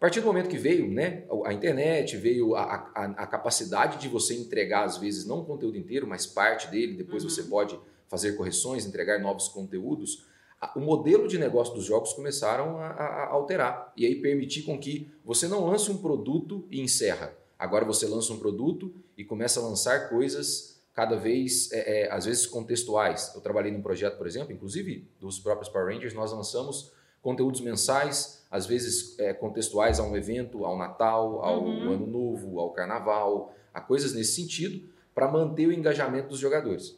A 0.04 0.06
partir 0.06 0.20
do 0.20 0.28
momento 0.28 0.50
que 0.50 0.58
veio 0.58 0.92
né, 0.92 1.24
a 1.46 1.54
internet, 1.54 2.18
veio 2.18 2.58
a, 2.58 2.92
a, 2.94 3.06
a 3.06 3.26
capacidade 3.26 4.02
de 4.02 4.10
você 4.10 4.36
entregar, 4.36 4.84
às 4.84 4.98
vezes, 4.98 5.26
não 5.26 5.40
o 5.40 5.46
conteúdo 5.46 5.78
inteiro, 5.78 6.06
mas 6.06 6.26
parte 6.26 6.68
dele, 6.68 6.98
depois 6.98 7.24
uhum. 7.24 7.30
você 7.30 7.44
pode 7.44 7.80
fazer 8.10 8.34
correções, 8.34 8.86
entregar 8.86 9.22
novos 9.22 9.48
conteúdos, 9.48 10.26
o 10.76 10.82
modelo 10.82 11.26
de 11.26 11.38
negócio 11.38 11.74
dos 11.74 11.86
jogos 11.86 12.12
começaram 12.12 12.80
a, 12.80 12.88
a, 12.88 13.28
alterar 13.30 13.94
e 13.96 14.06
aí 14.06 14.16
permitir 14.16 14.64
com 14.64 14.78
que 14.78 15.10
você 15.24 15.48
não 15.48 15.66
lance 15.68 15.90
um 15.90 15.98
produto 15.98 16.68
e 16.70 16.82
encerra. 16.82 17.34
Agora 17.58 17.86
você 17.86 18.06
lança 18.06 18.34
um 18.34 18.40
produto 18.40 18.94
e 19.18 19.24
começa 19.24 19.62
a 19.62 19.64
lançar 19.64 20.10
coisas 20.10 20.84
cada 20.94 21.16
vez, 21.16 21.72
é, 21.72 22.08
é, 22.08 22.12
às 22.12 22.26
vezes, 22.26 22.46
contextuais. 22.46 23.32
Eu 23.34 23.40
trabalhei 23.40 23.72
num 23.72 23.82
projeto, 23.82 24.18
por 24.18 24.28
exemplo, 24.28 24.52
inclusive 24.52 25.08
dos 25.18 25.40
próprios 25.40 25.70
Power 25.70 25.96
Rangers, 25.96 26.14
nós 26.14 26.34
lançamos 26.34 26.92
conteúdos 27.22 27.62
mensais, 27.62 28.43
às 28.54 28.68
vezes 28.68 29.18
é, 29.18 29.34
contextuais 29.34 30.00
a 30.00 30.04
um 30.04 30.16
evento, 30.16 30.64
ao 30.64 30.78
Natal, 30.78 31.44
ao 31.44 31.64
uhum. 31.64 31.92
Ano 31.92 32.06
Novo, 32.06 32.60
ao 32.60 32.70
Carnaval, 32.70 33.52
a 33.74 33.82
coisas 33.82 34.14
nesse 34.14 34.36
sentido, 34.36 34.88
para 35.16 35.28
manter 35.28 35.66
o 35.66 35.74
engajamento 35.74 36.30
dos 36.30 36.38
jogadores. 36.38 36.96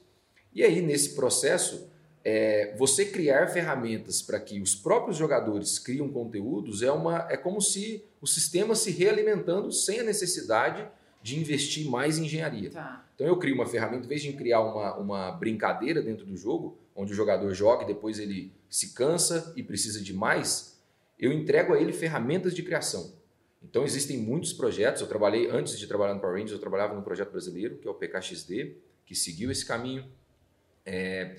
E 0.54 0.62
aí, 0.64 0.82
nesse 0.82 1.16
processo, 1.16 1.90
é, 2.26 2.76
você 2.78 3.06
criar 3.06 3.48
ferramentas 3.48 4.22
para 4.22 4.38
que 4.38 4.60
os 4.60 4.76
próprios 4.76 5.16
jogadores 5.16 5.80
criem 5.80 6.12
conteúdos 6.12 6.82
é, 6.82 6.92
uma, 6.92 7.26
é 7.30 7.38
como 7.38 7.62
se 7.62 8.04
o 8.20 8.28
sistema 8.28 8.76
se 8.76 8.92
realimentando 8.92 9.72
sem 9.72 10.02
a 10.02 10.04
necessidade 10.04 10.86
de 11.24 11.40
investir 11.40 11.90
mais 11.90 12.18
em 12.18 12.26
engenharia. 12.26 12.70
Tá. 12.70 13.06
Então 13.16 13.26
eu 13.26 13.38
crio 13.38 13.56
uma 13.56 13.66
ferramenta, 13.66 14.04
em 14.04 14.10
vez 14.10 14.22
de 14.22 14.34
criar 14.34 14.60
uma, 14.60 14.98
uma 14.98 15.32
brincadeira 15.32 16.02
dentro 16.02 16.26
do 16.26 16.36
jogo, 16.36 16.78
onde 16.94 17.14
o 17.14 17.16
jogador 17.16 17.54
joga 17.54 17.86
e 17.86 17.88
depois 17.88 18.20
ele 18.20 18.52
se 18.70 18.94
cansa 18.94 19.54
e 19.56 19.64
precisa 19.64 20.02
de 20.02 20.14
mais, 20.14 20.75
eu 21.20 21.32
entrego 21.32 21.74
a 21.74 21.80
ele 21.80 21.94
ferramentas 21.94 22.54
de 22.54 22.64
criação. 22.64 23.14
Então 23.64 23.84
existem 23.84 24.18
muitos 24.18 24.54
projetos, 24.54 25.02
eu 25.02 25.08
trabalhei, 25.08 25.50
antes 25.50 25.78
de 25.80 25.88
trabalhar 25.88 26.14
no 26.14 26.20
Power 26.20 26.36
Rangers, 26.36 26.52
eu 26.52 26.60
trabalhava 26.60 26.94
num 26.94 27.02
projeto 27.02 27.32
brasileiro, 27.32 27.78
que 27.78 27.88
é 27.88 27.92
o 27.92 27.96
PKXD, 27.96 28.76
que 29.06 29.16
seguiu 29.16 29.50
esse 29.50 29.66
caminho. 29.66 30.06
É, 30.86 31.38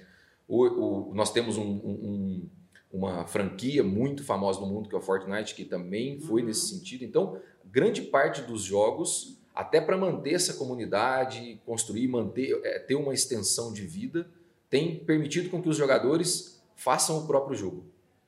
o, 0.49 0.65
o, 0.65 1.15
nós 1.15 1.33
temos 1.33 1.57
um, 1.57 1.63
um, 1.63 2.49
uma 2.93 3.27
franquia 3.27 3.83
muito 3.83 4.25
famosa 4.25 4.61
no 4.61 4.67
mundo, 4.67 4.89
que 4.89 4.95
é 4.95 4.99
o 4.99 5.01
Fortnite, 5.03 5.55
que 5.55 5.65
também 5.65 6.21
foi 6.21 6.41
uhum. 6.41 6.49
nesse 6.49 6.69
sentido. 6.69 7.05
Então, 7.05 7.41
grande 7.65 8.03
parte 8.03 8.43
dos 8.43 8.63
jogos 8.63 9.37
até 9.57 9.81
para 9.81 9.97
manter 9.97 10.35
essa 10.35 10.53
comunidade, 10.53 11.59
construir, 11.65 12.07
manter, 12.09 12.61
é, 12.63 12.79
ter 12.79 12.95
uma 12.95 13.15
extensão 13.15 13.73
de 13.73 13.87
vida, 13.87 14.29
tem 14.69 14.99
permitido 14.99 15.49
com 15.49 15.63
que 15.63 15.69
os 15.71 15.79
jogadores 15.79 16.63
façam 16.75 17.19
o 17.19 17.27
próprio 17.27 17.57
jogo. 17.57 17.87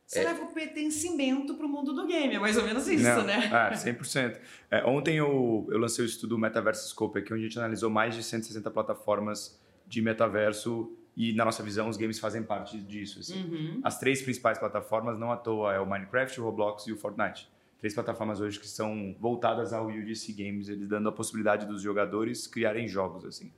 Você 0.09 0.21
é. 0.21 0.25
leva 0.25 0.43
o 0.43 0.47
pertencimento 0.47 1.55
para 1.55 1.67
o 1.67 1.69
mundo 1.69 1.93
do 1.93 2.07
game, 2.07 2.35
é 2.35 2.39
mais 2.39 2.57
ou 2.57 2.65
menos 2.65 2.89
isso, 2.89 3.05
Não, 3.05 3.25
né? 3.25 3.51
Ah, 3.53 3.71
100%. 3.75 4.39
É, 4.71 4.83
ontem 4.87 5.19
eu, 5.19 5.69
eu 5.71 5.79
lancei 5.79 6.03
o 6.03 6.07
estudo 6.07 6.39
Metaverso 6.39 6.89
Scope 6.89 7.19
aqui, 7.19 7.35
onde 7.35 7.43
a 7.43 7.47
gente 7.47 7.59
analisou 7.59 7.91
mais 7.91 8.15
de 8.15 8.23
160 8.23 8.71
plataformas 8.71 9.61
de 9.87 10.01
metaverso 10.01 10.91
e, 11.15 11.35
na 11.35 11.45
nossa 11.45 11.63
visão, 11.63 11.91
os 11.91 11.99
games 11.99 12.19
fazem 12.19 12.43
parte 12.43 12.79
disso. 12.79 13.21
Assim. 13.21 13.45
Uhum. 13.45 13.81
As 13.85 14.01
três 14.01 14.23
principais 14.23 14.59
plataformas, 14.59 15.19
não 15.19 15.31
à 15.31 15.37
toa, 15.37 15.75
é 15.75 15.79
o 15.79 15.85
Minecraft, 15.85 16.41
o 16.41 16.45
Roblox 16.45 16.87
e 16.87 16.93
o 16.93 16.97
Fortnite 16.97 17.51
três 17.79 17.95
plataformas 17.95 18.41
hoje 18.41 18.59
que 18.59 18.67
são 18.67 19.15
voltadas 19.21 19.73
ao 19.73 19.87
UGC 19.87 20.33
Games, 20.33 20.69
eles 20.69 20.89
dando 20.89 21.09
a 21.09 21.13
possibilidade 21.13 21.65
dos 21.65 21.81
jogadores 21.81 22.47
criarem 22.47 22.89
jogos 22.89 23.25
assim. 23.25 23.53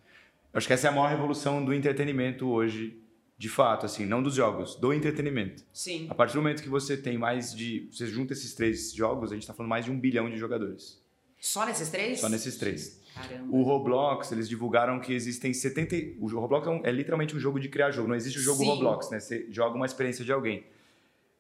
Eu 0.53 0.59
acho 0.59 0.67
que 0.67 0.73
essa 0.73 0.89
é 0.89 0.91
a 0.91 0.93
maior 0.93 1.09
revolução 1.09 1.65
do 1.65 1.73
entretenimento 1.73 2.49
hoje, 2.49 3.01
de 3.41 3.49
fato, 3.49 3.87
assim, 3.87 4.05
não 4.05 4.23
dos 4.23 4.35
jogos, 4.35 4.75
do 4.75 4.93
entretenimento. 4.93 5.65
Sim. 5.73 6.07
A 6.11 6.15
partir 6.15 6.35
do 6.35 6.43
momento 6.43 6.63
que 6.63 6.69
você 6.69 6.95
tem 6.95 7.17
mais 7.17 7.55
de, 7.55 7.89
você 7.91 8.07
junta 8.07 8.35
esses 8.35 8.53
três 8.53 8.93
jogos, 8.93 9.33
a 9.33 9.35
gente 9.35 9.45
está 9.45 9.55
falando 9.55 9.71
mais 9.71 9.87
de 9.87 9.91
um 9.91 9.99
bilhão 9.99 10.29
de 10.29 10.37
jogadores. 10.37 11.03
Só 11.41 11.65
nesses 11.65 11.89
três? 11.89 12.21
Só 12.21 12.29
nesses 12.29 12.59
três. 12.59 13.01
Caramba. 13.15 13.47
O 13.51 13.63
Roblox, 13.63 14.31
eles 14.31 14.47
divulgaram 14.47 15.01
que 15.01 15.15
existem 15.15 15.55
70. 15.55 16.21
O 16.21 16.29
Roblox 16.29 16.67
é, 16.67 16.71
um, 16.71 16.81
é 16.85 16.93
literalmente 16.93 17.35
um 17.35 17.39
jogo 17.39 17.59
de 17.59 17.71
criar 17.71 17.91
jogo. 17.91 18.09
Não 18.09 18.15
existe 18.15 18.39
o 18.39 18.43
jogo 18.43 18.59
Sim. 18.59 18.67
Roblox, 18.67 19.09
né? 19.09 19.19
Você 19.19 19.47
joga 19.51 19.75
uma 19.75 19.87
experiência 19.87 20.23
de 20.23 20.31
alguém. 20.31 20.67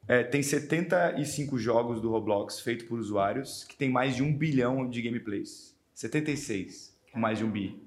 É, 0.08 0.22
tem 0.22 0.42
75 0.42 1.58
jogos 1.58 2.00
do 2.00 2.08
Roblox 2.08 2.60
feitos 2.60 2.86
por 2.86 2.98
usuários 2.98 3.64
que 3.64 3.76
tem 3.76 3.90
mais 3.90 4.16
de 4.16 4.22
um 4.22 4.34
bilhão 4.34 4.88
de 4.88 5.02
gameplays. 5.02 5.76
76, 5.92 6.96
com 7.12 7.20
mais 7.20 7.36
de 7.36 7.44
um 7.44 7.50
bi. 7.50 7.78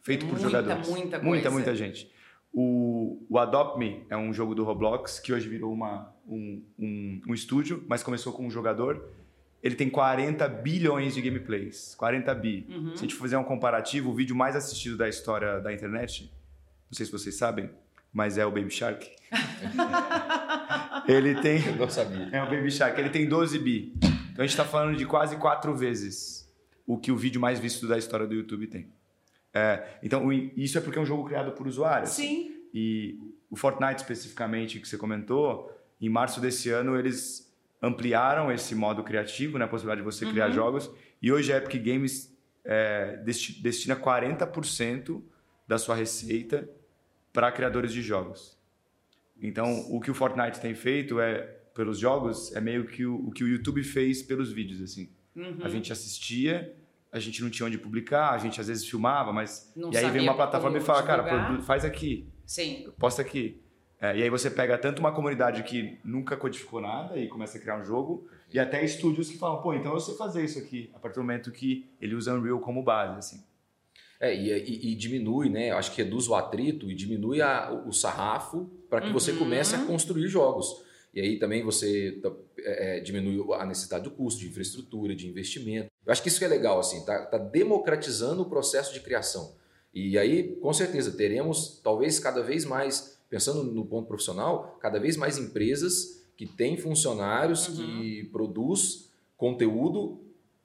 Feito 0.00 0.24
por 0.24 0.38
jogadores. 0.38 0.88
Muita. 0.88 1.18
Muita, 1.18 1.50
muita 1.50 1.74
gente. 1.74 2.10
O, 2.52 3.24
o 3.28 3.38
Adopt 3.38 3.78
Me 3.78 4.04
é 4.10 4.16
um 4.16 4.32
jogo 4.32 4.54
do 4.54 4.64
Roblox 4.64 5.20
que 5.20 5.32
hoje 5.32 5.48
virou 5.48 5.72
uma, 5.72 6.12
um, 6.26 6.62
um, 6.78 7.20
um 7.28 7.34
estúdio, 7.34 7.84
mas 7.88 8.02
começou 8.02 8.32
com 8.32 8.46
um 8.46 8.50
jogador. 8.50 9.08
Ele 9.62 9.74
tem 9.74 9.88
40 9.90 10.48
bilhões 10.48 11.14
de 11.14 11.20
gameplays. 11.20 11.94
40 11.96 12.34
bi. 12.34 12.66
Uhum. 12.68 12.96
Se 12.96 13.04
a 13.04 13.08
gente 13.08 13.14
fazer 13.14 13.36
um 13.36 13.44
comparativo, 13.44 14.10
o 14.10 14.14
vídeo 14.14 14.34
mais 14.34 14.56
assistido 14.56 14.96
da 14.96 15.08
história 15.08 15.60
da 15.60 15.72
internet, 15.72 16.32
não 16.90 16.96
sei 16.96 17.06
se 17.06 17.12
vocês 17.12 17.36
sabem, 17.36 17.70
mas 18.12 18.38
é 18.38 18.44
o 18.44 18.50
Baby 18.50 18.70
Shark. 18.70 19.08
ele 21.06 21.34
tem. 21.36 21.64
Eu 21.64 21.76
não 21.76 21.88
sabia. 21.88 22.28
É 22.32 22.42
o 22.42 22.46
Baby 22.46 22.70
Shark. 22.70 22.98
Ele 22.98 23.10
tem 23.10 23.28
12 23.28 23.58
bi. 23.58 23.92
Então 24.32 24.38
a 24.38 24.42
gente 24.42 24.50
está 24.50 24.64
falando 24.64 24.96
de 24.96 25.06
quase 25.06 25.36
quatro 25.36 25.76
vezes 25.76 26.50
o 26.86 26.98
que 26.98 27.12
o 27.12 27.16
vídeo 27.16 27.40
mais 27.40 27.60
visto 27.60 27.86
da 27.86 27.96
história 27.96 28.26
do 28.26 28.34
YouTube 28.34 28.66
tem. 28.66 28.88
É, 29.52 29.98
então 30.02 30.32
isso 30.32 30.78
é 30.78 30.80
porque 30.80 30.98
é 30.98 31.02
um 31.02 31.06
jogo 31.06 31.24
criado 31.24 31.52
por 31.52 31.66
usuários. 31.66 32.10
Sim. 32.10 32.54
E 32.72 33.18
o 33.50 33.56
Fortnite 33.56 34.00
especificamente 34.00 34.78
que 34.78 34.88
você 34.88 34.96
comentou, 34.96 35.70
em 36.00 36.08
março 36.08 36.40
desse 36.40 36.70
ano 36.70 36.96
eles 36.96 37.52
ampliaram 37.82 38.52
esse 38.52 38.74
modo 38.74 39.02
criativo, 39.02 39.58
né, 39.58 39.64
a 39.64 39.68
possibilidade 39.68 40.00
de 40.00 40.04
você 40.04 40.26
criar 40.26 40.48
uhum. 40.48 40.52
jogos. 40.52 40.90
E 41.20 41.32
hoje 41.32 41.52
a 41.52 41.56
Epic 41.56 41.82
Games 41.82 42.36
é, 42.64 43.16
destina 43.24 43.96
40% 43.96 45.22
da 45.66 45.78
sua 45.78 45.94
receita 45.94 46.68
para 47.32 47.50
criadores 47.50 47.92
de 47.92 48.02
jogos. 48.02 48.58
Então, 49.40 49.86
o 49.90 50.00
que 50.00 50.10
o 50.10 50.14
Fortnite 50.14 50.60
tem 50.60 50.74
feito 50.74 51.20
é 51.20 51.42
pelos 51.74 51.98
jogos 51.98 52.54
é 52.54 52.60
meio 52.60 52.86
que 52.86 53.06
o, 53.06 53.28
o 53.28 53.30
que 53.30 53.42
o 53.42 53.48
YouTube 53.48 53.82
fez 53.82 54.22
pelos 54.22 54.52
vídeos 54.52 54.82
assim. 54.82 55.10
Uhum. 55.34 55.58
A 55.62 55.68
gente 55.68 55.92
assistia, 55.92 56.74
a 57.12 57.18
gente 57.18 57.42
não 57.42 57.50
tinha 57.50 57.66
onde 57.66 57.78
publicar, 57.78 58.30
a 58.30 58.38
gente 58.38 58.60
às 58.60 58.68
vezes 58.68 58.86
filmava, 58.86 59.32
mas 59.32 59.72
não 59.74 59.92
e 59.92 59.96
aí 59.96 60.10
vem 60.10 60.22
uma 60.22 60.34
plataforma 60.34 60.78
e 60.78 60.80
fala, 60.80 61.02
cara, 61.02 61.60
faz 61.62 61.84
aqui, 61.84 62.28
Sim. 62.46 62.92
posta 62.98 63.22
aqui. 63.22 63.60
É, 64.00 64.16
e 64.16 64.22
aí 64.22 64.30
você 64.30 64.50
pega 64.50 64.78
tanto 64.78 65.00
uma 65.00 65.12
comunidade 65.12 65.62
que 65.62 65.98
nunca 66.02 66.34
codificou 66.36 66.80
nada 66.80 67.18
e 67.18 67.28
começa 67.28 67.58
a 67.58 67.60
criar 67.60 67.78
um 67.78 67.84
jogo, 67.84 68.26
e 68.52 68.58
até 68.58 68.82
estúdios 68.82 69.30
que 69.30 69.36
falam, 69.36 69.60
pô, 69.60 69.74
então 69.74 69.92
eu 69.92 70.00
sei 70.00 70.14
fazer 70.16 70.42
isso 70.42 70.58
aqui, 70.58 70.90
a 70.94 70.98
partir 70.98 71.16
do 71.16 71.22
momento 71.22 71.52
que 71.52 71.86
ele 72.00 72.14
usa 72.14 72.34
Unreal 72.34 72.60
como 72.60 72.82
base, 72.82 73.18
assim. 73.18 73.44
É, 74.18 74.34
e, 74.34 74.50
e, 74.50 74.92
e 74.92 74.94
diminui, 74.94 75.48
né? 75.48 75.70
Acho 75.70 75.92
que 75.92 76.02
reduz 76.02 76.28
o 76.28 76.34
atrito 76.34 76.90
e 76.90 76.94
diminui 76.94 77.40
a, 77.40 77.70
o 77.86 77.92
sarrafo 77.92 78.70
para 78.88 79.00
que 79.00 79.06
uhum. 79.08 79.12
você 79.14 79.32
comece 79.32 79.74
a 79.74 79.78
construir 79.86 80.28
jogos. 80.28 80.84
E 81.12 81.20
aí 81.20 81.38
também 81.38 81.62
você 81.62 82.20
é, 82.58 82.98
é, 82.98 83.00
diminui 83.00 83.44
a 83.54 83.66
necessidade 83.66 84.04
do 84.04 84.10
custo, 84.10 84.40
de 84.40 84.48
infraestrutura, 84.48 85.14
de 85.14 85.28
investimento. 85.28 85.90
Eu 86.06 86.12
acho 86.12 86.22
que 86.22 86.28
isso 86.28 86.38
que 86.38 86.44
é 86.44 86.48
legal, 86.48 86.78
assim, 86.78 87.04
tá, 87.04 87.26
tá 87.26 87.38
democratizando 87.38 88.42
o 88.42 88.48
processo 88.48 88.92
de 88.92 89.00
criação. 89.00 89.54
E 89.92 90.16
aí, 90.16 90.56
com 90.56 90.72
certeza, 90.72 91.10
teremos 91.10 91.80
talvez 91.82 92.20
cada 92.20 92.42
vez 92.42 92.64
mais, 92.64 93.18
pensando 93.28 93.64
no 93.64 93.84
ponto 93.84 94.06
profissional, 94.06 94.78
cada 94.80 95.00
vez 95.00 95.16
mais 95.16 95.36
empresas 95.36 96.24
que 96.36 96.46
têm 96.46 96.76
funcionários 96.76 97.68
uhum. 97.68 97.74
que 97.74 98.24
produz 98.32 99.10
conteúdo 99.36 100.20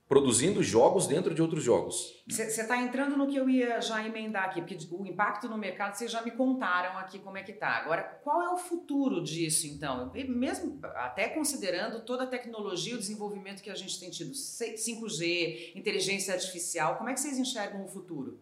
produzindo 0.08 0.62
jogos 0.62 1.08
dentro 1.08 1.34
de 1.34 1.42
outros 1.42 1.64
jogos. 1.64 2.24
Você 2.28 2.44
está 2.44 2.80
entrando 2.82 3.18
no 3.18 3.28
que 3.28 3.36
eu 3.36 3.50
ia 3.50 3.82
já 3.82 4.06
emendar 4.06 4.46
aqui, 4.46 4.62
porque 4.62 4.78
o 4.92 5.06
impacto 5.06 5.50
no 5.50 5.58
mercado 5.58 5.96
vocês 5.96 6.12
já 6.12 6.22
me 6.22 6.32
contaram 6.32 6.98
aqui 7.00 7.18
como 7.20 7.38
é 7.38 7.44
que 7.44 7.52
está. 7.52 7.70
Agora, 7.70 8.04
qual 8.24 8.42
é 8.42 8.50
o 8.50 8.58
futuro 8.58 9.24
disso, 9.24 9.66
então? 9.66 10.12
Mesmo 10.28 10.80
até 10.96 11.30
considerando 11.30 12.02
toda 12.02 12.24
a 12.24 12.28
tecnologia, 12.28 12.96
o 12.96 13.00
desenvolvimento 13.00 13.64
que 13.64 13.70
a 13.70 13.76
gente 13.76 14.00
tem 14.00 14.12
tido, 14.12 14.32
5G, 14.32 15.72
inteligência 15.76 16.34
artificial, 16.34 16.98
como 16.98 17.10
é 17.10 17.14
que 17.14 17.20
vocês 17.20 17.40
enxergam 17.40 17.84
o 17.84 17.88
futuro? 17.88 18.40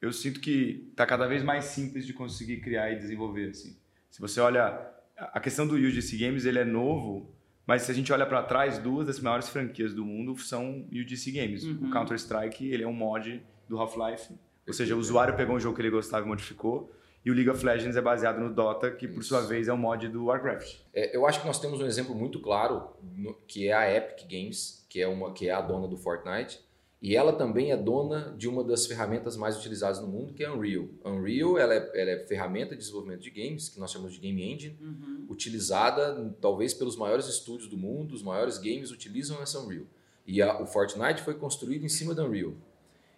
Eu 0.00 0.12
sinto 0.14 0.40
que 0.40 0.88
está 0.90 1.04
cada 1.04 1.26
vez 1.26 1.42
mais 1.42 1.66
simples 1.66 2.06
de 2.06 2.14
conseguir 2.14 2.62
criar 2.62 2.90
e 2.90 2.96
desenvolver. 2.96 3.50
Assim. 3.50 3.76
Se 4.10 4.18
você 4.18 4.40
olha 4.40 4.90
a 5.14 5.38
questão 5.38 5.66
do 5.66 5.74
UGC 5.74 6.16
Games, 6.16 6.46
ele 6.46 6.58
é 6.58 6.64
novo 6.64 7.38
mas 7.70 7.82
se 7.82 7.92
a 7.92 7.94
gente 7.94 8.12
olha 8.12 8.26
para 8.26 8.42
trás, 8.42 8.78
duas 8.78 9.06
das 9.06 9.20
maiores 9.20 9.48
franquias 9.48 9.94
do 9.94 10.04
mundo 10.04 10.36
são 10.36 10.84
UGC 10.90 11.30
Games. 11.30 11.62
Uhum. 11.62 11.86
O 11.86 11.90
Counter-Strike, 11.92 12.68
ele 12.68 12.82
é 12.82 12.88
um 12.88 12.92
mod 12.92 13.40
do 13.68 13.78
Half-Life. 13.78 14.34
Ou 14.66 14.72
seja, 14.72 14.96
o 14.96 14.98
usuário 14.98 15.36
pegou 15.36 15.54
um 15.54 15.60
jogo 15.60 15.76
que 15.76 15.82
ele 15.82 15.90
gostava 15.90 16.26
e 16.26 16.28
modificou. 16.28 16.92
E 17.24 17.30
o 17.30 17.32
League 17.32 17.48
of 17.48 17.64
Legends 17.64 17.94
é 17.96 18.00
baseado 18.00 18.40
no 18.40 18.52
Dota, 18.52 18.90
que 18.90 19.06
por 19.06 19.22
sua 19.22 19.42
vez 19.42 19.68
é 19.68 19.72
um 19.72 19.76
mod 19.76 20.08
do 20.08 20.24
Warcraft. 20.24 20.80
É, 20.92 21.16
eu 21.16 21.24
acho 21.24 21.42
que 21.42 21.46
nós 21.46 21.60
temos 21.60 21.80
um 21.80 21.86
exemplo 21.86 22.12
muito 22.12 22.40
claro, 22.40 22.88
no, 23.16 23.34
que 23.46 23.68
é 23.68 23.72
a 23.72 23.96
Epic 23.96 24.28
Games, 24.28 24.84
que 24.88 25.00
é, 25.00 25.06
uma, 25.06 25.32
que 25.32 25.48
é 25.48 25.52
a 25.52 25.60
dona 25.60 25.86
do 25.86 25.96
Fortnite. 25.96 26.58
E 27.02 27.16
ela 27.16 27.32
também 27.32 27.72
é 27.72 27.76
dona 27.78 28.34
de 28.36 28.46
uma 28.46 28.62
das 28.62 28.84
ferramentas 28.86 29.34
mais 29.34 29.56
utilizadas 29.56 30.00
no 30.00 30.06
mundo, 30.06 30.34
que 30.34 30.44
é 30.44 30.46
a 30.46 30.52
Unreal. 30.52 30.86
Unreal 31.02 31.56
ela 31.56 31.74
é, 31.74 31.90
ela 31.94 32.10
é 32.10 32.26
ferramenta 32.26 32.74
de 32.74 32.80
desenvolvimento 32.80 33.22
de 33.22 33.30
games, 33.30 33.70
que 33.70 33.80
nós 33.80 33.90
chamamos 33.90 34.14
de 34.14 34.20
Game 34.20 34.42
Engine, 34.42 34.76
uhum. 34.78 35.26
utilizada 35.30 36.34
talvez 36.42 36.74
pelos 36.74 36.96
maiores 36.96 37.26
estúdios 37.26 37.70
do 37.70 37.76
mundo, 37.76 38.14
os 38.14 38.22
maiores 38.22 38.58
games 38.58 38.90
utilizam 38.90 39.40
essa 39.40 39.58
Unreal. 39.60 39.86
E 40.26 40.42
a, 40.42 40.60
o 40.60 40.66
Fortnite 40.66 41.22
foi 41.22 41.34
construído 41.34 41.84
em 41.84 41.88
cima 41.88 42.14
da 42.14 42.22
Unreal. 42.22 42.52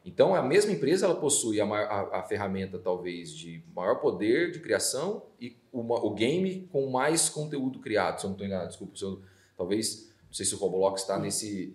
Então, 0.05 0.35
a 0.35 0.42
mesma 0.42 0.73
empresa 0.73 1.07
ela 1.07 1.16
possui 1.16 1.61
a, 1.61 1.64
a, 1.64 2.21
a 2.21 2.23
ferramenta 2.23 2.79
talvez 2.79 3.33
de 3.33 3.62
maior 3.75 3.97
poder 3.97 4.53
de 4.53 4.61
criação 4.61 5.25
e 5.40 5.57
uma, 5.73 5.95
o 6.05 6.11
game 6.14 6.68
com 6.71 6.88
mais 6.88 7.29
conteúdo 7.29 7.81
criado. 7.81 8.21
Se 8.21 8.27
eu 8.27 8.29
não 8.29 8.35
estou 8.35 8.47
enganado, 8.47 8.68
desculpa, 8.68 8.95
eu, 9.01 9.21
talvez, 9.57 10.12
não 10.27 10.33
sei 10.33 10.47
se 10.47 10.55
o 10.55 10.59
Roblox 10.59 11.03
está 11.03 11.18
nesse 11.18 11.75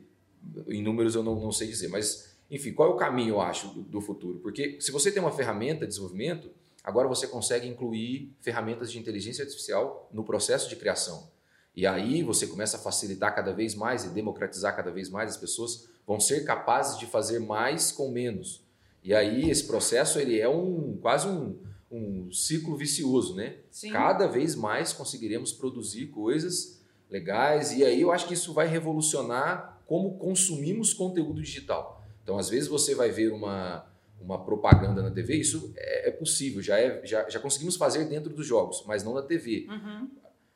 em 0.67 0.82
números 0.82 1.15
eu 1.15 1.24
não, 1.24 1.39
não 1.39 1.52
sei 1.52 1.67
dizer, 1.67 1.88
mas 1.88 2.36
enfim, 2.50 2.72
qual 2.72 2.91
é 2.91 2.93
o 2.93 2.98
caminho, 2.98 3.36
eu 3.36 3.41
acho, 3.41 3.67
do, 3.70 3.82
do, 3.82 4.02
futuro? 4.02 4.39
Porque 4.39 4.80
se 4.80 4.91
você 4.91 5.12
tem 5.12 5.22
uma 5.22 5.32
ferramenta 5.32 5.82
de 5.82 5.88
desenvolvimento, 5.88 6.50
agora 6.84 7.08
você 7.08 7.28
consegue 7.28 7.67
incluir 7.67 8.34
ferramentas 8.39 8.91
de 8.91 8.98
inteligência 8.98 9.43
artificial 9.43 10.10
no 10.13 10.24
processo 10.24 10.70
de 10.70 10.76
criação. 10.76 11.30
E 11.76 11.86
aí 11.86 12.24
você 12.24 12.48
começa 12.48 12.78
a 12.78 12.80
facilitar 12.80 13.36
cada 13.36 13.54
vez 13.54 13.76
mais 13.76 14.06
e 14.06 14.10
democratizar 14.10 14.76
cada 14.76 14.91
vez 14.91 15.10
mais, 15.10 15.32
as 15.32 15.38
pessoas 15.38 15.89
vão 16.08 16.20
ser 16.20 16.46
capazes 16.46 16.98
de 16.98 17.06
fazer 17.06 17.39
mais 17.39 17.91
com 17.91 18.10
menos. 18.10 18.65
E 19.04 19.13
aí 19.13 19.50
esse 19.50 19.65
processo 19.67 20.17
ele 20.17 20.39
é 20.39 20.50
um 20.50 20.98
quase 21.02 21.28
um, 21.28 21.60
um 21.91 22.32
ciclo 22.32 22.76
vicioso, 22.76 23.36
né? 23.36 23.58
Sim. 23.70 23.91
Cada 23.91 24.26
vez 24.26 24.56
mais 24.56 24.93
conseguiremos 24.93 25.52
produzir 25.52 26.08
coisas 26.08 26.82
legais 27.10 27.72
e 27.74 27.86
aí 27.86 28.02
eu 28.02 28.12
acho 28.12 28.28
que 28.28 28.34
isso 28.34 28.54
vai 28.54 28.67
revolucionar 28.67 29.77
como 29.88 30.17
consumimos 30.17 30.93
conteúdo 30.93 31.41
digital. 31.41 32.06
Então, 32.21 32.38
às 32.38 32.50
vezes 32.50 32.67
você 32.67 32.93
vai 32.93 33.10
ver 33.10 33.32
uma, 33.32 33.89
uma 34.19 34.43
propaganda 34.43 35.02
na 35.02 35.10
TV, 35.10 35.38
isso 35.38 35.73
é, 35.78 36.10
é 36.10 36.12
possível, 36.12 36.62
já, 36.62 36.78
é, 36.78 37.04
já, 37.06 37.28
já 37.30 37.39
conseguimos 37.39 37.78
fazer 37.78 38.04
dentro 38.06 38.34
dos 38.34 38.45
jogos, 38.45 38.84
mas 38.86 39.04
não 39.04 39.13
na 39.13 39.21
TV. 39.21 39.65
Uhum. 39.69 40.12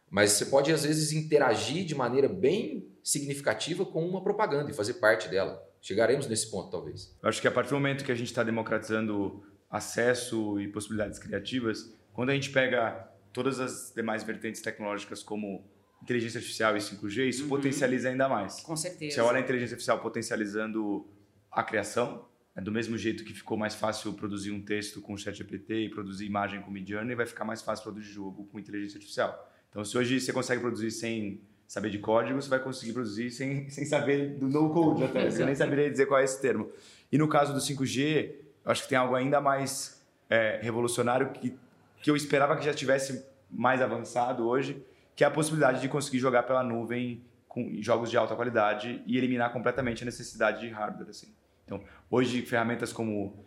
Mas 0.09 0.33
você 0.33 0.45
pode, 0.45 0.71
às 0.73 0.83
vezes, 0.83 1.13
interagir 1.13 1.85
de 1.85 1.95
maneira 1.95 2.27
bem 2.27 2.91
significativa 3.01 3.85
com 3.85 4.05
uma 4.05 4.21
propaganda 4.21 4.69
e 4.69 4.73
fazer 4.73 4.95
parte 4.95 5.29
dela. 5.29 5.65
Chegaremos 5.81 6.27
nesse 6.27 6.51
ponto, 6.51 6.69
talvez. 6.69 7.15
Eu 7.23 7.29
acho 7.29 7.41
que 7.41 7.47
a 7.47 7.51
partir 7.51 7.69
do 7.69 7.75
momento 7.75 8.03
que 8.03 8.11
a 8.11 8.15
gente 8.15 8.27
está 8.27 8.43
democratizando 8.43 9.41
acesso 9.69 10.59
e 10.59 10.67
possibilidades 10.67 11.17
criativas, 11.17 11.95
quando 12.11 12.29
a 12.29 12.33
gente 12.33 12.49
pega 12.49 13.09
todas 13.31 13.61
as 13.61 13.93
demais 13.95 14.23
vertentes 14.23 14.61
tecnológicas 14.61 15.23
como 15.23 15.65
inteligência 16.01 16.37
artificial 16.39 16.75
e 16.75 16.79
5G, 16.79 17.27
isso 17.27 17.43
uhum. 17.43 17.49
potencializa 17.49 18.09
ainda 18.09 18.27
mais. 18.27 18.61
Com 18.61 18.75
certeza. 18.75 19.15
Você 19.15 19.21
olha 19.21 19.37
a 19.37 19.41
inteligência 19.41 19.75
artificial 19.75 19.99
potencializando 19.99 21.07
a 21.51 21.63
criação, 21.63 22.25
é 22.55 22.61
do 22.61 22.71
mesmo 22.71 22.97
jeito 22.97 23.23
que 23.23 23.33
ficou 23.33 23.57
mais 23.57 23.75
fácil 23.75 24.13
produzir 24.13 24.51
um 24.51 24.61
texto 24.61 24.99
com 25.01 25.13
o 25.13 25.17
ChatGPT 25.17 25.85
e 25.85 25.89
produzir 25.89 26.25
imagem 26.25 26.61
com 26.61 26.71
Midjourney, 26.71 27.15
vai 27.15 27.25
ficar 27.25 27.45
mais 27.45 27.61
fácil 27.61 27.83
produzir 27.83 28.11
jogo 28.11 28.45
com 28.45 28.59
inteligência 28.59 28.97
artificial. 28.97 29.49
Então, 29.69 29.85
se 29.85 29.97
hoje 29.97 30.19
você 30.19 30.33
consegue 30.33 30.59
produzir 30.59 30.91
sem 30.91 31.41
saber 31.65 31.89
de 31.89 31.99
código, 31.99 32.41
você 32.41 32.49
vai 32.49 32.59
conseguir 32.59 32.91
produzir 32.91 33.31
sem, 33.31 33.67
sem 33.71 33.85
saber 33.85 34.37
do 34.37 34.49
no-code 34.49 35.05
até. 35.05 35.29
Você 35.29 35.45
nem 35.45 35.55
saberia 35.55 35.89
dizer 35.89 36.05
qual 36.05 36.19
é 36.19 36.25
esse 36.25 36.41
termo. 36.41 36.69
E 37.09 37.17
no 37.17 37.29
caso 37.29 37.53
do 37.53 37.59
5G, 37.59 38.31
eu 38.65 38.71
acho 38.71 38.83
que 38.83 38.89
tem 38.89 38.97
algo 38.97 39.15
ainda 39.15 39.39
mais 39.39 40.01
é, 40.29 40.59
revolucionário 40.61 41.31
que, 41.31 41.57
que 42.01 42.11
eu 42.11 42.15
esperava 42.15 42.57
que 42.57 42.65
já 42.65 42.73
tivesse 42.73 43.25
mais 43.49 43.81
avançado 43.81 44.45
hoje, 44.47 44.83
que 45.21 45.23
é 45.23 45.27
a 45.27 45.29
possibilidade 45.29 45.79
de 45.81 45.87
conseguir 45.87 46.17
jogar 46.17 46.41
pela 46.41 46.63
nuvem 46.63 47.23
com 47.47 47.79
jogos 47.79 48.09
de 48.09 48.17
alta 48.17 48.35
qualidade 48.35 49.03
e 49.05 49.19
eliminar 49.19 49.53
completamente 49.53 50.01
a 50.01 50.05
necessidade 50.05 50.61
de 50.61 50.69
hardware. 50.69 51.11
Assim. 51.11 51.31
Então, 51.63 51.79
hoje, 52.09 52.41
ferramentas 52.41 52.91
como 52.91 53.45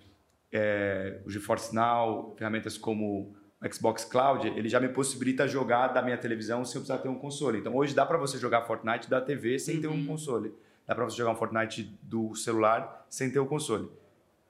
é, 0.52 1.18
o 1.26 1.30
GeForce 1.30 1.74
Now, 1.74 2.32
ferramentas 2.38 2.78
como 2.78 3.34
o 3.60 3.74
Xbox 3.74 4.04
Cloud, 4.04 4.46
ele 4.46 4.68
já 4.68 4.78
me 4.78 4.86
possibilita 4.86 5.48
jogar 5.48 5.88
da 5.88 6.00
minha 6.00 6.16
televisão 6.16 6.64
sem 6.64 6.76
eu 6.76 6.82
precisar 6.82 6.98
ter 6.98 7.08
um 7.08 7.18
console. 7.18 7.58
Então, 7.58 7.74
hoje 7.74 7.92
dá 7.92 8.06
para 8.06 8.18
você 8.18 8.38
jogar 8.38 8.62
Fortnite 8.62 9.10
da 9.10 9.20
TV 9.20 9.58
sem 9.58 9.74
uhum. 9.74 9.80
ter 9.80 9.88
um 9.88 9.94
uhum. 9.94 10.06
console. 10.06 10.54
Dá 10.86 10.94
para 10.94 11.04
você 11.06 11.16
jogar 11.16 11.32
um 11.32 11.36
Fortnite 11.36 11.98
do 12.00 12.36
celular 12.36 13.04
sem 13.10 13.32
ter 13.32 13.40
o 13.40 13.42
um 13.42 13.48
console. 13.48 13.90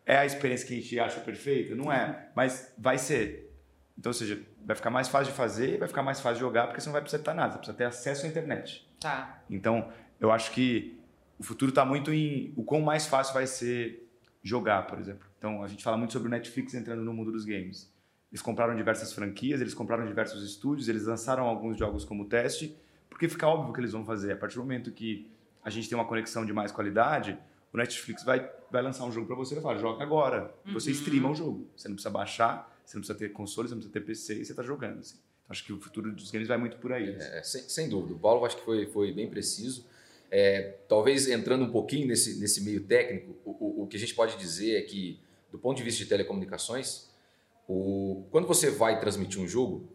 É 0.05 0.19
a 0.19 0.27
experiência 0.27 0.69
que 0.69 0.75
a 0.75 0.77
gente 0.77 1.01
acha 1.01 1.21
perfeita? 1.21 1.75
Não 1.75 1.91
é, 1.91 2.29
mas 2.37 2.71
vai 2.77 2.99
ser. 2.99 3.51
Então, 3.99 4.11
ou 4.11 4.15
seja, 4.15 4.41
vai 4.65 4.75
ficar 4.75 4.91
mais 4.91 5.09
fácil 5.09 5.33
de 5.33 5.37
fazer 5.37 5.75
e 5.75 5.79
vai 5.79 5.89
ficar 5.89 6.03
mais 6.03 6.21
fácil 6.21 6.37
de 6.37 6.41
jogar 6.41 6.67
porque 6.67 6.81
você 6.81 6.89
não 6.89 6.93
vai 6.93 7.01
precisar 7.01 7.21
estar 7.21 7.35
nada, 7.35 7.53
você 7.53 7.59
precisa 7.59 7.77
ter 7.77 7.85
acesso 7.85 8.27
à 8.27 8.29
internet. 8.29 8.89
Tá. 9.01 9.43
Então, 9.49 9.89
eu 10.21 10.31
acho 10.31 10.51
que 10.51 10.99
o 11.39 11.45
futuro 11.45 11.71
está 11.71 11.85
muito 11.85 12.13
em 12.13 12.53
o 12.57 12.65
quão 12.65 12.81
mais 12.81 13.07
fácil 13.07 13.35
vai 13.35 13.47
ser 13.47 14.09
jogar, 14.43 14.87
por 14.87 14.99
exemplo. 14.99 15.27
Então, 15.39 15.63
a 15.63 15.69
gente 15.69 15.83
fala 15.83 15.97
muito 15.97 16.13
sobre 16.13 16.29
o 16.29 16.31
Netflix 16.31 16.75
entrando 16.75 17.03
no 17.03 17.13
mundo 17.13 17.31
dos 17.33 17.45
games. 17.45 17.93
Eles 18.31 18.43
compraram 18.43 18.75
diversas 18.75 19.13
franquias, 19.13 19.61
eles 19.61 19.75
compraram 19.75 20.05
diversos 20.07 20.43
estúdios, 20.43 20.89
eles 20.89 21.07
lançaram 21.07 21.45
alguns 21.45 21.77
jogos 21.77 22.05
como 22.05 22.25
teste, 22.25 22.77
porque 23.09 23.29
fica 23.29 23.47
óbvio 23.47 23.73
que 23.73 23.81
eles 23.81 23.93
vão 23.93 24.05
fazer. 24.05 24.33
A 24.33 24.37
partir 24.37 24.57
do 24.57 24.63
momento 24.63 24.91
que 24.91 25.31
a 25.63 25.71
gente 25.71 25.89
tem 25.89 25.97
uma 25.97 26.05
conexão 26.05 26.45
de 26.45 26.53
mais 26.53 26.73
qualidade, 26.73 27.39
o 27.73 27.77
Netflix 27.77 28.25
vai, 28.25 28.51
vai 28.71 28.83
lançar 28.83 29.05
um 29.05 29.13
jogo 29.13 29.27
para 29.27 29.37
você 29.37 29.57
e 29.57 29.61
falar, 29.61 29.79
joga 29.79 30.03
agora. 30.03 30.55
Uhum. 30.67 30.73
Você 30.75 30.91
streama 30.91 31.31
o 31.31 31.35
jogo. 31.35 31.69
Você 31.77 31.89
não 31.89 31.95
precisa 31.95 32.13
baixar, 32.13 32.74
você 32.85 32.97
não 32.97 33.01
precisa 33.03 33.19
ter 33.19 33.33
console, 33.33 33.69
você 33.69 33.75
não 33.75 33.81
precisa 33.81 34.01
ter 34.01 34.07
PC 34.07 34.35
e 34.35 34.45
você 34.45 34.53
está 34.53 34.63
jogando. 34.63 35.01
Assim. 35.01 35.17
Então, 35.17 35.51
acho 35.51 35.65
que 35.65 35.73
o 35.73 35.81
futuro 35.81 36.13
dos 36.13 36.31
games 36.31 36.49
vai 36.49 36.59
muito 36.59 36.77
por 36.79 36.93
aí. 36.93 37.15
Assim. 37.15 37.37
É, 37.37 37.43
sem, 37.43 37.63
sem, 37.63 37.89
dúvida. 37.89 38.15
O 38.15 38.19
Paulo 38.19 38.45
acho 38.45 38.57
que 38.57 38.65
foi, 38.65 38.87
foi 38.87 39.13
bem 39.13 39.29
preciso. 39.29 39.87
É, 40.31 40.75
talvez 40.89 41.29
entrando 41.29 41.65
um 41.65 41.71
pouquinho 41.71 42.07
nesse, 42.09 42.39
nesse 42.41 42.63
meio 42.63 42.83
técnico, 42.85 43.37
o, 43.45 43.51
o, 43.51 43.83
o, 43.83 43.87
que 43.87 43.97
a 43.97 44.01
gente 44.01 44.15
pode 44.15 44.37
dizer 44.37 44.79
é 44.79 44.83
que, 44.83 45.21
do 45.51 45.59
ponto 45.59 45.77
de 45.77 45.83
vista 45.83 46.03
de 46.03 46.09
telecomunicações, 46.09 47.09
o, 47.69 48.25
quando 48.31 48.47
você 48.47 48.71
vai 48.71 48.99
transmitir 48.99 49.41
um 49.41 49.47
jogo, 49.47 49.89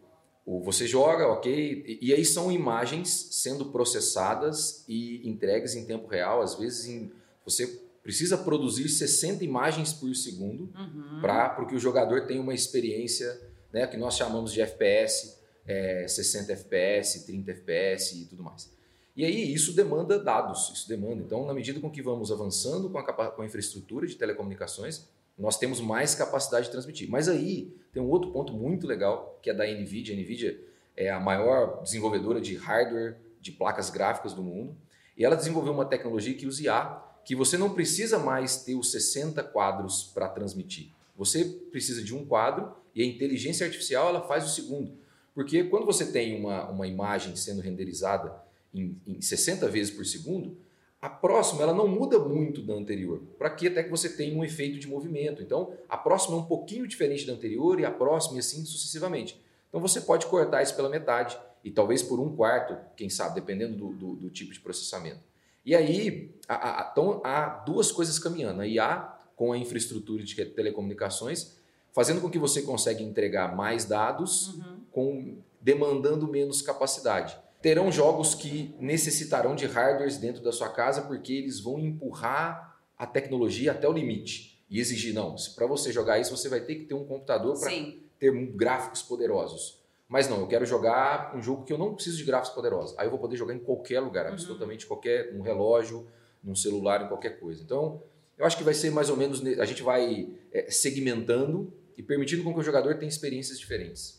você 0.64 0.86
joga, 0.86 1.28
ok, 1.28 1.84
e, 1.86 2.08
e, 2.08 2.14
aí 2.14 2.24
são 2.24 2.50
imagens 2.50 3.08
sendo 3.30 3.66
processadas 3.66 4.84
e 4.88 5.28
entregues 5.28 5.76
em 5.76 5.84
tempo 5.84 6.08
real. 6.08 6.42
Às 6.42 6.54
vezes, 6.56 6.86
em, 6.86 7.12
você 7.44 7.80
precisa 8.02 8.36
produzir 8.38 8.88
60 8.88 9.44
imagens 9.44 9.92
por 9.92 10.14
segundo 10.14 10.72
Uhum. 10.74 11.20
para 11.20 11.64
que 11.66 11.74
o 11.74 11.78
jogador 11.78 12.26
tenha 12.26 12.40
uma 12.40 12.54
experiência 12.54 13.40
né, 13.72 13.86
que 13.86 13.96
nós 13.96 14.16
chamamos 14.16 14.52
de 14.52 14.60
FPS, 14.60 15.38
é, 15.66 16.06
60 16.08 16.52
FPS, 16.52 17.26
30 17.26 17.50
FPS 17.52 18.22
e 18.22 18.24
tudo 18.24 18.42
mais. 18.42 18.70
E 19.14 19.24
aí 19.24 19.52
isso 19.52 19.72
demanda 19.74 20.18
dados, 20.18 20.72
isso 20.74 20.88
demanda. 20.88 21.22
Então, 21.22 21.44
na 21.46 21.52
medida 21.52 21.78
com 21.78 21.90
que 21.90 22.00
vamos 22.02 22.32
avançando 22.32 22.88
com 22.88 22.98
a, 22.98 23.02
com 23.02 23.42
a 23.42 23.46
infraestrutura 23.46 24.06
de 24.06 24.16
telecomunicações, 24.16 25.08
nós 25.38 25.58
temos 25.58 25.80
mais 25.80 26.14
capacidade 26.14 26.66
de 26.66 26.72
transmitir. 26.72 27.08
Mas 27.10 27.28
aí 27.28 27.74
tem 27.92 28.02
um 28.02 28.08
outro 28.08 28.30
ponto 28.30 28.52
muito 28.52 28.86
legal, 28.86 29.38
que 29.42 29.50
é 29.50 29.54
da 29.54 29.64
NVIDIA. 29.66 30.14
A 30.14 30.18
NVIDIA 30.18 30.60
é 30.96 31.10
a 31.10 31.20
maior 31.20 31.82
desenvolvedora 31.82 32.40
de 32.40 32.56
hardware 32.56 33.16
de 33.40 33.52
placas 33.52 33.90
gráficas 33.90 34.32
do 34.32 34.42
mundo. 34.42 34.76
E 35.16 35.24
ela 35.24 35.36
desenvolveu 35.36 35.72
uma 35.72 35.84
tecnologia 35.84 36.34
que 36.34 36.46
usa 36.46 36.62
IA, 36.64 37.02
que 37.24 37.36
você 37.36 37.56
não 37.56 37.74
precisa 37.74 38.18
mais 38.18 38.62
ter 38.62 38.74
os 38.74 38.90
60 38.90 39.42
quadros 39.44 40.10
para 40.14 40.28
transmitir. 40.28 40.90
Você 41.16 41.44
precisa 41.44 42.02
de 42.02 42.14
um 42.14 42.24
quadro 42.24 42.72
e 42.94 43.02
a 43.02 43.06
inteligência 43.06 43.66
artificial 43.66 44.08
ela 44.08 44.26
faz 44.26 44.44
o 44.44 44.48
segundo. 44.48 44.92
Porque 45.34 45.64
quando 45.64 45.86
você 45.86 46.06
tem 46.06 46.38
uma, 46.38 46.68
uma 46.68 46.86
imagem 46.86 47.36
sendo 47.36 47.60
renderizada 47.60 48.34
em, 48.74 48.96
em 49.06 49.20
60 49.20 49.68
vezes 49.68 49.92
por 49.92 50.04
segundo, 50.04 50.56
a 51.00 51.08
próxima 51.08 51.62
ela 51.62 51.72
não 51.72 51.88
muda 51.88 52.18
muito 52.18 52.60
da 52.60 52.74
anterior, 52.74 53.22
para 53.38 53.48
que 53.48 53.68
até 53.68 53.82
que 53.82 53.90
você 53.90 54.08
tenha 54.08 54.36
um 54.36 54.44
efeito 54.44 54.78
de 54.78 54.86
movimento. 54.86 55.42
Então, 55.42 55.72
a 55.88 55.96
próxima 55.96 56.36
é 56.36 56.40
um 56.40 56.44
pouquinho 56.44 56.86
diferente 56.86 57.26
da 57.26 57.32
anterior 57.32 57.80
e 57.80 57.84
a 57.84 57.90
próxima 57.90 58.36
e 58.36 58.40
assim 58.40 58.64
sucessivamente. 58.64 59.40
Então, 59.68 59.80
você 59.80 60.00
pode 60.00 60.26
cortar 60.26 60.62
isso 60.62 60.76
pela 60.76 60.90
metade 60.90 61.38
e 61.64 61.70
talvez 61.70 62.02
por 62.02 62.20
um 62.20 62.34
quarto, 62.36 62.76
quem 62.96 63.08
sabe, 63.08 63.34
dependendo 63.34 63.76
do, 63.76 63.92
do, 63.92 64.16
do 64.16 64.30
tipo 64.30 64.52
de 64.52 64.60
processamento. 64.60 65.20
E 65.64 65.74
aí, 65.74 66.34
há, 66.48 66.54
há- 66.82 66.88
então, 66.92 67.20
há 67.24 67.46
duas 67.66 67.92
coisas 67.92 68.18
caminhando. 68.18 68.60
A 68.60 68.66
IA 68.66 69.16
com 69.36 69.52
a 69.52 69.58
infraestrutura 69.58 70.22
de 70.22 70.34
telecomunicações, 70.46 71.56
fazendo 71.92 72.20
com 72.20 72.30
que 72.30 72.38
você 72.38 72.62
consiga 72.62 73.02
entregar 73.02 73.54
mais 73.56 73.84
dados 73.84 74.48
Uhum. 74.54 74.80
com 74.92 75.38
demandando 75.60 76.26
menos 76.28 76.62
capacidade. 76.62 77.36
Terão 77.62 77.90
jogos 77.92 78.34
que 78.34 78.74
necessitarão 78.78 79.54
de 79.54 79.66
hardwares 79.66 80.16
dentro 80.16 80.42
da 80.42 80.52
sua 80.52 80.68
casa 80.70 81.02
porque 81.02 81.32
eles 81.32 81.60
vão 81.60 81.78
empurrar 81.78 82.78
a 82.96 83.06
tecnologia 83.06 83.72
até 83.72 83.86
o 83.88 83.92
limite 83.92 84.62
e 84.70 84.78
exigir 84.78 85.12
não, 85.12 85.34
para 85.56 85.66
você 85.66 85.90
jogar 85.92 86.18
isso 86.18 86.34
você 86.36 86.48
vai 86.48 86.60
ter 86.60 86.76
que 86.76 86.84
ter 86.84 86.94
um 86.94 87.04
computador 87.04 87.58
para 87.58 87.70
ter 88.18 88.32
gráficos 88.54 89.02
poderosos. 89.02 89.79
Mas 90.10 90.28
não, 90.28 90.40
eu 90.40 90.48
quero 90.48 90.66
jogar 90.66 91.34
um 91.36 91.40
jogo 91.40 91.64
que 91.64 91.72
eu 91.72 91.78
não 91.78 91.94
preciso 91.94 92.16
de 92.16 92.24
gráficos 92.24 92.52
poderosos. 92.52 92.98
Aí 92.98 93.06
eu 93.06 93.10
vou 93.10 93.18
poder 93.20 93.36
jogar 93.36 93.54
em 93.54 93.60
qualquer 93.60 94.00
lugar, 94.00 94.26
Uhum. 94.26 94.32
absolutamente 94.32 94.84
qualquer, 94.84 95.32
num 95.32 95.40
relógio, 95.40 96.06
num 96.42 96.54
celular, 96.56 97.04
em 97.04 97.06
qualquer 97.08 97.38
coisa. 97.38 97.62
Então, 97.62 98.02
eu 98.36 98.44
acho 98.44 98.56
que 98.58 98.64
vai 98.64 98.74
ser 98.74 98.90
mais 98.90 99.08
ou 99.08 99.16
menos, 99.16 99.40
a 99.60 99.64
gente 99.64 99.84
vai 99.84 100.28
é, 100.52 100.68
segmentando 100.68 101.72
e 101.96 102.02
permitindo 102.02 102.42
com 102.42 102.52
que 102.52 102.58
o 102.58 102.62
jogador 102.62 102.96
tenha 102.96 103.08
experiências 103.08 103.56
diferentes. 103.58 104.18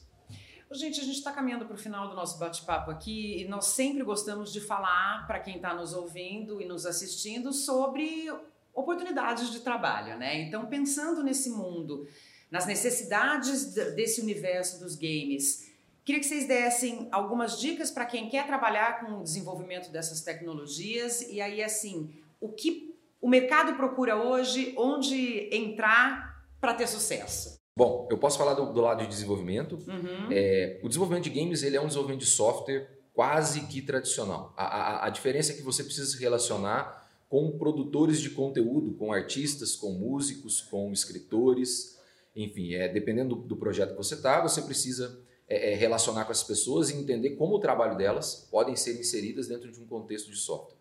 Gente, 0.74 1.02
a 1.02 1.04
gente 1.04 1.18
está 1.18 1.34
caminhando 1.34 1.66
para 1.66 1.76
o 1.76 1.78
final 1.78 2.08
do 2.08 2.16
nosso 2.16 2.40
bate-papo 2.40 2.90
aqui 2.90 3.42
e 3.42 3.46
nós 3.50 3.66
sempre 3.66 4.02
gostamos 4.06 4.54
de 4.54 4.62
falar 4.62 5.28
para 5.28 5.38
quem 5.40 5.58
está 5.58 5.74
nos 5.76 5.94
ouvindo 5.94 6.62
e 6.62 6.66
nos 6.66 6.86
assistindo 6.86 7.52
sobre 7.52 8.32
oportunidades 8.74 9.52
de 9.52 9.60
trabalho, 9.60 10.18
né? 10.18 10.40
Então, 10.44 10.68
pensando 10.68 11.22
nesse 11.24 11.50
mundo, 11.50 12.08
nas 12.50 12.66
necessidades 12.66 13.74
desse 13.74 14.22
universo 14.22 14.80
dos 14.80 14.96
games, 14.96 15.70
queria 16.04 16.20
que 16.20 16.28
vocês 16.28 16.48
dessem 16.48 17.08
algumas 17.12 17.60
dicas 17.60 17.92
para 17.92 18.06
quem 18.06 18.30
quer 18.30 18.46
trabalhar 18.48 19.00
com 19.00 19.20
o 19.20 19.24
desenvolvimento 19.24 19.92
dessas 19.92 20.22
tecnologias 20.22 21.22
e 21.22 21.42
aí, 21.42 21.64
assim, 21.64 22.10
o 22.40 22.50
que 22.50 22.96
o 23.22 23.30
mercado 23.30 23.76
procura 23.76 24.16
hoje, 24.16 24.74
onde 24.78 25.48
entrar 25.56 26.44
para 26.60 26.74
ter 26.74 26.88
sucesso. 26.88 27.60
Bom, 27.78 28.08
eu 28.12 28.18
posso 28.18 28.38
falar 28.38 28.54
do, 28.54 28.74
do 28.74 28.82
lado 28.82 29.04
de 29.04 29.08
desenvolvimento. 29.08 29.76
Uhum. 29.88 30.28
É, 30.30 30.80
o 30.84 30.88
desenvolvimento 30.88 31.26
de 31.26 31.30
games 31.30 31.64
ele 31.64 31.78
é 31.78 31.82
um 31.82 31.86
desenvolvimento 31.86 32.22
de 32.22 32.28
software 32.28 32.88
quase 33.14 33.62
que 33.68 33.82
tradicional. 33.82 34.54
A, 34.58 34.66
a, 34.66 35.06
a 35.06 35.10
diferença 35.10 35.52
é 35.52 35.56
que 35.56 35.62
você 35.62 35.84
precisa 35.84 36.06
se 36.06 36.20
relacionar 36.20 37.10
com 37.30 37.58
produtores 37.58 38.20
de 38.20 38.32
conteúdo, 38.32 38.94
com 38.96 39.14
artistas, 39.14 39.76
com 39.76 39.92
músicos, 39.92 40.62
com 40.62 40.92
escritores, 40.92 41.98
enfim, 42.36 42.74
é, 42.74 42.90
dependendo 42.90 43.36
do, 43.36 43.42
do 43.44 43.56
projeto 43.56 43.92
que 43.92 43.98
você 43.98 44.16
está, 44.16 44.42
você 44.42 44.62
precisa 44.62 45.20
é, 45.54 45.72
é, 45.72 45.76
relacionar 45.76 46.26
com 46.26 46.32
essas 46.32 46.44
pessoas 46.48 46.90
e 46.90 46.96
entender 46.96 47.32
como 47.32 47.56
o 47.56 47.60
trabalho 47.60 47.98
delas 47.98 48.48
podem 48.50 48.76
ser 48.76 49.00
inseridas 49.00 49.48
dentro 49.48 49.72
de 49.72 49.80
um 49.82 49.86
contexto 49.86 50.32
de 50.32 50.38
software. 50.38 50.78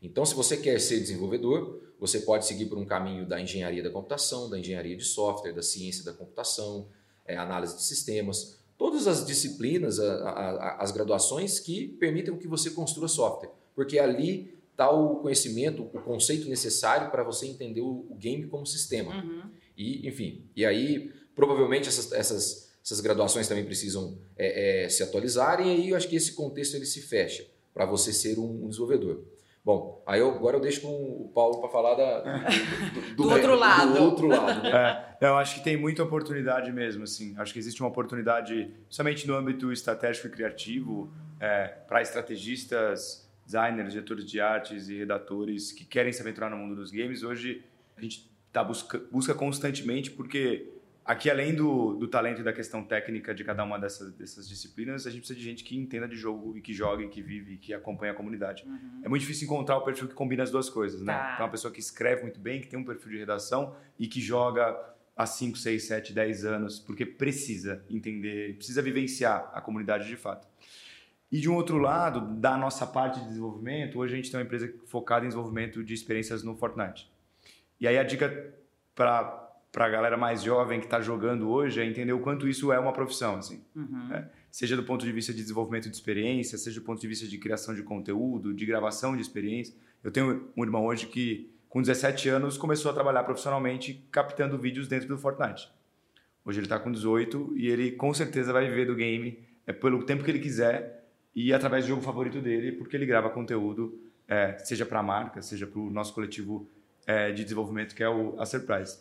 Então, 0.00 0.24
se 0.24 0.34
você 0.34 0.56
quer 0.56 0.78
ser 0.80 1.00
desenvolvedor, 1.00 1.80
você 1.98 2.20
pode 2.20 2.46
seguir 2.46 2.66
por 2.66 2.78
um 2.78 2.84
caminho 2.84 3.26
da 3.26 3.40
engenharia 3.40 3.82
da 3.82 3.90
computação, 3.90 4.48
da 4.50 4.58
engenharia 4.58 4.96
de 4.96 5.04
software, 5.04 5.52
da 5.52 5.62
ciência 5.62 6.04
da 6.04 6.12
computação, 6.12 6.86
é, 7.26 7.36
análise 7.36 7.74
de 7.76 7.82
sistemas, 7.82 8.58
todas 8.76 9.06
as 9.06 9.24
disciplinas, 9.26 9.98
a- 9.98 10.30
a- 10.30 10.76
as 10.82 10.90
graduações 10.92 11.58
que 11.58 11.88
permitem 11.88 12.36
que 12.36 12.46
você 12.46 12.70
construa 12.70 13.08
software, 13.08 13.50
porque 13.74 13.98
ali 13.98 14.54
está 14.72 14.90
o 14.90 15.16
conhecimento, 15.20 15.82
o 15.82 16.00
conceito 16.02 16.48
necessário 16.48 17.10
para 17.10 17.22
você 17.22 17.46
entender 17.46 17.80
o, 17.80 18.06
o 18.10 18.14
game 18.16 18.46
como 18.46 18.66
sistema. 18.66 19.14
Uhum. 19.14 19.42
E, 19.76 20.06
enfim, 20.06 20.44
e 20.54 20.66
aí 20.66 21.10
provavelmente 21.34 21.88
essas, 21.88 22.12
essas, 22.12 22.63
essas 22.84 23.00
graduações 23.00 23.48
também 23.48 23.64
precisam 23.64 24.18
é, 24.36 24.84
é, 24.84 24.88
se 24.90 25.02
atualizarem, 25.02 25.66
e 25.66 25.70
aí 25.70 25.88
eu 25.88 25.96
acho 25.96 26.06
que 26.06 26.16
esse 26.16 26.34
contexto 26.34 26.74
ele 26.74 26.84
se 26.84 27.00
fecha 27.00 27.46
para 27.72 27.86
você 27.86 28.12
ser 28.12 28.38
um, 28.38 28.66
um 28.66 28.68
desenvolvedor. 28.68 29.22
Bom, 29.64 30.02
aí 30.06 30.20
eu, 30.20 30.30
agora 30.30 30.58
eu 30.58 30.60
deixo 30.60 30.82
com 30.82 30.92
o 30.92 31.30
Paulo 31.34 31.58
para 31.58 31.70
falar 31.70 31.94
da, 31.94 32.20
do, 33.16 33.22
Do 33.22 33.30
outro 33.30 33.54
lado. 33.54 33.94
Do 33.94 34.02
outro 34.02 34.26
lado 34.26 34.62
né? 34.62 34.70
É, 34.70 35.16
não, 35.22 35.28
eu 35.30 35.36
acho 35.36 35.54
que 35.54 35.64
tem 35.64 35.74
muita 35.74 36.02
oportunidade 36.02 36.70
mesmo, 36.70 37.04
assim. 37.04 37.34
Acho 37.38 37.54
que 37.54 37.58
existe 37.58 37.80
uma 37.80 37.88
oportunidade, 37.88 38.70
somente 38.90 39.26
no 39.26 39.34
âmbito 39.34 39.72
estratégico 39.72 40.26
e 40.26 40.30
criativo, 40.30 41.10
para 41.88 42.02
estrategistas, 42.02 43.26
designers, 43.46 43.92
diretores 43.92 44.26
de 44.26 44.38
artes 44.38 44.90
e 44.90 44.98
redatores 44.98 45.72
que 45.72 45.86
querem 45.86 46.12
se 46.12 46.20
aventurar 46.20 46.50
no 46.50 46.58
mundo 46.58 46.76
dos 46.76 46.90
games. 46.90 47.22
Hoje 47.22 47.64
a 47.96 48.02
gente 48.02 48.30
tá 48.52 48.62
busca, 48.62 49.02
busca 49.10 49.34
constantemente, 49.34 50.10
porque 50.10 50.73
aqui, 51.04 51.30
além 51.30 51.54
do, 51.54 51.94
do 51.94 52.08
talento 52.08 52.40
e 52.40 52.44
da 52.44 52.52
questão 52.52 52.82
técnica 52.82 53.34
de 53.34 53.44
cada 53.44 53.62
uma 53.62 53.78
dessas, 53.78 54.12
dessas 54.14 54.48
disciplinas, 54.48 55.06
a 55.06 55.10
gente 55.10 55.20
precisa 55.20 55.38
de 55.38 55.44
gente 55.44 55.62
que 55.62 55.76
entenda 55.76 56.08
de 56.08 56.16
jogo 56.16 56.56
e 56.56 56.62
que 56.62 56.72
jogue, 56.72 57.08
que 57.08 57.20
vive, 57.20 57.58
que 57.58 57.74
acompanha 57.74 58.12
a 58.12 58.14
comunidade. 58.14 58.64
É 59.02 59.08
muito 59.08 59.20
difícil 59.22 59.44
encontrar 59.44 59.76
o 59.76 59.82
perfil 59.82 60.08
que 60.08 60.14
combina 60.14 60.42
as 60.42 60.50
duas 60.50 60.70
coisas, 60.70 61.02
né? 61.02 61.12
Tá. 61.12 61.32
Então, 61.34 61.46
uma 61.46 61.52
pessoa 61.52 61.72
que 61.72 61.80
escreve 61.80 62.22
muito 62.22 62.40
bem, 62.40 62.60
que 62.60 62.68
tem 62.68 62.78
um 62.78 62.84
perfil 62.84 63.12
de 63.12 63.18
redação 63.18 63.76
e 63.98 64.06
que 64.06 64.20
joga 64.20 64.76
há 65.16 65.26
5, 65.26 65.56
6, 65.58 65.84
7, 65.84 66.12
10 66.12 66.44
anos, 66.44 66.78
porque 66.80 67.04
precisa 67.04 67.84
entender, 67.88 68.56
precisa 68.56 68.82
vivenciar 68.82 69.50
a 69.52 69.60
comunidade 69.60 70.06
de 70.06 70.16
fato. 70.16 70.48
E 71.30 71.40
de 71.40 71.48
um 71.48 71.54
outro 71.54 71.78
lado, 71.78 72.20
da 72.40 72.56
nossa 72.56 72.86
parte 72.86 73.20
de 73.20 73.26
desenvolvimento, 73.26 73.98
hoje 73.98 74.14
a 74.14 74.16
gente 74.16 74.30
tem 74.30 74.38
uma 74.38 74.44
empresa 74.44 74.72
focada 74.86 75.24
em 75.24 75.28
desenvolvimento 75.28 75.82
de 75.82 75.92
experiências 75.92 76.42
no 76.42 76.54
Fortnite. 76.54 77.10
E 77.80 77.88
aí 77.88 77.98
a 77.98 78.04
dica 78.04 78.54
para 78.94 79.43
para 79.74 79.86
a 79.86 79.88
galera 79.88 80.16
mais 80.16 80.40
jovem 80.40 80.78
que 80.78 80.86
está 80.86 81.00
jogando 81.00 81.50
hoje 81.50 81.80
é 81.80 81.84
entender 81.84 82.12
o 82.12 82.20
quanto 82.20 82.46
isso 82.46 82.72
é 82.72 82.78
uma 82.78 82.92
profissão, 82.92 83.34
assim 83.34 83.60
Uhum. 83.74 84.14
É, 84.14 84.30
seja 84.48 84.76
do 84.76 84.84
ponto 84.84 85.04
de 85.04 85.10
vista 85.10 85.32
de 85.32 85.42
desenvolvimento 85.42 85.90
de 85.90 85.96
experiência, 85.96 86.56
seja 86.56 86.78
do 86.78 86.86
ponto 86.86 87.00
de 87.00 87.08
vista 87.08 87.26
de 87.26 87.36
criação 87.38 87.74
de 87.74 87.82
conteúdo, 87.82 88.54
de 88.54 88.64
gravação 88.64 89.16
de 89.16 89.20
experiência. 89.20 89.74
Eu 90.04 90.12
tenho 90.12 90.48
um 90.56 90.62
irmão 90.62 90.86
hoje 90.86 91.06
que, 91.06 91.50
com 91.68 91.82
17 91.82 92.28
anos, 92.28 92.56
começou 92.56 92.88
a 92.88 92.94
trabalhar 92.94 93.24
profissionalmente 93.24 94.06
captando 94.12 94.56
vídeos 94.56 94.86
dentro 94.86 95.08
do 95.08 95.18
Fortnite. 95.18 95.68
Hoje 96.44 96.60
ele 96.60 96.66
está 96.66 96.78
com 96.78 96.92
18 96.92 97.54
e 97.56 97.66
ele 97.66 97.90
com 97.90 98.14
certeza 98.14 98.52
vai 98.52 98.68
viver 98.68 98.86
do 98.86 98.94
game 98.94 99.40
é, 99.66 99.72
pelo 99.72 100.04
tempo 100.04 100.22
que 100.22 100.30
ele 100.30 100.38
quiser 100.38 101.04
e 101.34 101.52
através 101.52 101.84
do 101.84 101.88
jogo 101.88 102.02
favorito 102.02 102.40
dele, 102.40 102.70
porque 102.70 102.96
ele 102.96 103.06
grava 103.06 103.28
conteúdo, 103.28 103.98
é, 104.28 104.56
seja 104.58 104.86
para 104.86 105.00
a 105.00 105.02
marca, 105.02 105.42
seja 105.42 105.66
para 105.66 105.80
o 105.80 105.90
nosso 105.90 106.14
coletivo 106.14 106.70
é, 107.04 107.32
de 107.32 107.42
desenvolvimento 107.42 107.92
que 107.92 108.04
é 108.04 108.08
o 108.08 108.38
a 108.38 108.46
Surprise. 108.46 108.98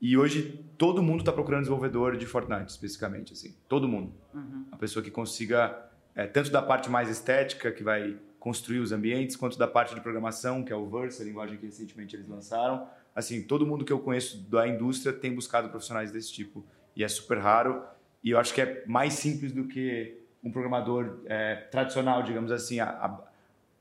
E 0.00 0.16
hoje 0.16 0.64
todo 0.76 1.02
mundo 1.02 1.20
está 1.20 1.32
procurando 1.32 1.62
desenvolvedor 1.62 2.16
de 2.16 2.24
Fortnite, 2.24 2.70
especificamente, 2.70 3.32
assim. 3.32 3.54
Todo 3.68 3.88
mundo. 3.88 4.12
Uhum. 4.32 4.64
Uma 4.68 4.78
pessoa 4.78 5.02
que 5.02 5.10
consiga, 5.10 5.76
é, 6.14 6.26
tanto 6.26 6.50
da 6.50 6.62
parte 6.62 6.88
mais 6.88 7.08
estética, 7.08 7.72
que 7.72 7.82
vai 7.82 8.16
construir 8.38 8.78
os 8.78 8.92
ambientes, 8.92 9.34
quanto 9.34 9.58
da 9.58 9.66
parte 9.66 9.94
de 9.94 10.00
programação, 10.00 10.62
que 10.62 10.72
é 10.72 10.76
o 10.76 10.88
Verse, 10.88 11.20
a 11.20 11.24
linguagem 11.24 11.58
que 11.58 11.66
recentemente 11.66 12.14
eles 12.14 12.28
lançaram. 12.28 12.86
Assim, 13.14 13.42
todo 13.42 13.66
mundo 13.66 13.84
que 13.84 13.92
eu 13.92 13.98
conheço 13.98 14.38
da 14.48 14.68
indústria 14.68 15.12
tem 15.12 15.34
buscado 15.34 15.68
profissionais 15.68 16.12
desse 16.12 16.32
tipo. 16.32 16.64
E 16.94 17.02
é 17.02 17.08
super 17.08 17.38
raro. 17.38 17.82
E 18.22 18.30
eu 18.30 18.38
acho 18.38 18.54
que 18.54 18.60
é 18.60 18.84
mais 18.86 19.14
simples 19.14 19.50
do 19.50 19.64
que 19.64 20.16
um 20.42 20.52
programador 20.52 21.18
é, 21.26 21.56
tradicional, 21.56 22.22
digamos 22.22 22.52
assim. 22.52 22.78
A, 22.78 22.88
a, 22.88 23.20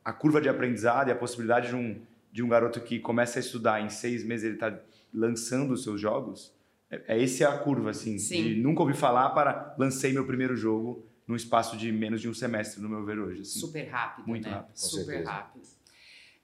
a 0.04 0.14
curva 0.14 0.42
de 0.42 0.50
aprendizado 0.50 1.10
e 1.10 1.12
a 1.12 1.16
possibilidade 1.16 1.68
de 1.68 1.76
um, 1.76 2.02
de 2.32 2.42
um 2.42 2.48
garoto 2.48 2.82
que 2.82 2.98
começa 2.98 3.38
a 3.38 3.42
estudar 3.42 3.82
em 3.82 3.90
seis 3.90 4.24
meses 4.24 4.46
ele 4.46 4.54
está 4.56 4.74
lançando 5.14 5.74
os 5.74 5.84
seus 5.84 6.00
jogos. 6.00 6.54
É, 6.90 7.16
é 7.16 7.22
esse 7.22 7.44
a 7.44 7.58
curva, 7.58 7.90
assim. 7.92 8.18
Sim. 8.18 8.44
De 8.44 8.56
nunca 8.56 8.82
ouvi 8.82 8.94
falar 8.94 9.30
para 9.32 9.76
lancei 9.78 10.14
meu 10.14 10.26
primeiro 10.26 10.56
jogo 10.56 11.06
num 11.28 11.36
espaço 11.36 11.76
de 11.78 11.92
menos 11.92 12.22
de 12.22 12.30
um 12.30 12.34
semestre, 12.34 12.82
no 12.82 12.88
meu 12.88 13.04
ver 13.06 13.20
hoje. 13.20 13.42
Assim. 13.42 13.60
Super 13.60 13.88
rápido, 13.90 14.28
Muito 14.28 14.48
né? 14.48 14.56
rápido, 14.56 14.72
com 14.72 14.78
Super 14.78 15.06
certeza. 15.06 15.30
rápido. 15.32 15.77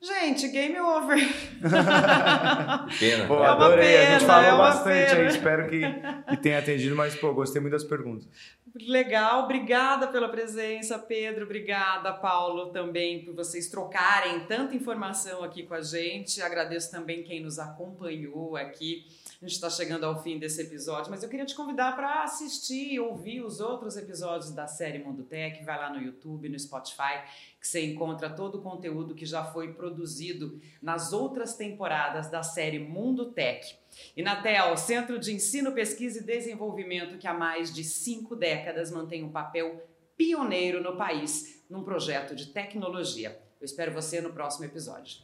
Gente, 0.03 0.47
game 0.49 0.79
over. 0.79 1.17
pena. 2.99 3.27
Pô, 3.27 3.35
É 3.35 3.39
uma 3.39 3.51
adorei. 3.51 3.85
pena, 3.87 4.15
a 4.15 4.19
gente 4.19 4.27
falou 4.27 4.45
é 4.49 4.57
bastante 4.57 5.11
aí. 5.15 5.27
Espero 5.27 5.69
que, 5.69 5.81
que 6.29 6.37
tenha 6.37 6.59
atendido, 6.59 6.95
mas, 6.95 7.15
pô, 7.15 7.33
gostei 7.33 7.61
muito 7.61 7.73
das 7.73 7.83
perguntas. 7.83 8.27
Legal, 8.75 9.43
obrigada 9.43 10.07
pela 10.07 10.27
presença, 10.29 10.97
Pedro. 10.97 11.45
Obrigada, 11.45 12.11
Paulo, 12.11 12.71
também 12.71 13.23
por 13.23 13.35
vocês 13.35 13.67
trocarem 13.69 14.41
tanta 14.41 14.75
informação 14.75 15.43
aqui 15.43 15.63
com 15.63 15.75
a 15.75 15.81
gente. 15.81 16.41
Agradeço 16.41 16.89
também 16.91 17.23
quem 17.23 17.41
nos 17.41 17.59
acompanhou 17.59 18.57
aqui. 18.57 19.05
A 19.43 19.45
gente 19.45 19.55
está 19.55 19.69
chegando 19.69 20.05
ao 20.05 20.23
fim 20.23 20.39
desse 20.39 20.61
episódio, 20.61 21.11
mas 21.11 21.21
eu 21.21 21.27
queria 21.27 21.45
te 21.45 21.53
convidar 21.53 21.97
para 21.97 22.23
assistir 22.23 22.93
e 22.93 22.97
ouvir 22.97 23.41
os 23.41 23.59
outros 23.59 23.97
episódios 23.97 24.51
da 24.51 24.67
série 24.67 24.99
Mundo 24.99 25.23
Tech. 25.23 25.61
Vai 25.65 25.77
lá 25.77 25.89
no 25.89 26.01
YouTube, 26.01 26.47
no 26.47 26.57
Spotify, 26.57 27.25
que 27.59 27.67
você 27.67 27.85
encontra 27.85 28.29
todo 28.29 28.59
o 28.59 28.61
conteúdo 28.61 29.13
que 29.13 29.25
já 29.25 29.43
foi 29.43 29.73
produzido 29.73 30.61
nas 30.81 31.11
outras 31.11 31.57
temporadas 31.57 32.31
da 32.31 32.41
série 32.41 32.79
Mundo 32.79 33.33
Tech. 33.33 33.77
Inatel, 34.15 34.77
Centro 34.77 35.19
de 35.19 35.33
Ensino, 35.33 35.73
Pesquisa 35.73 36.19
e 36.19 36.23
Desenvolvimento 36.23 37.17
que 37.17 37.27
há 37.27 37.33
mais 37.33 37.73
de 37.73 37.83
cinco 37.83 38.37
décadas 38.37 38.91
mantém 38.91 39.25
um 39.25 39.29
papel 39.29 39.85
pioneiro 40.15 40.81
no 40.81 40.95
país 40.95 41.61
num 41.69 41.83
projeto 41.83 42.33
de 42.33 42.45
tecnologia. 42.45 43.37
Eu 43.59 43.65
espero 43.65 43.91
você 43.91 44.21
no 44.21 44.31
próximo 44.31 44.63
episódio. 44.63 45.17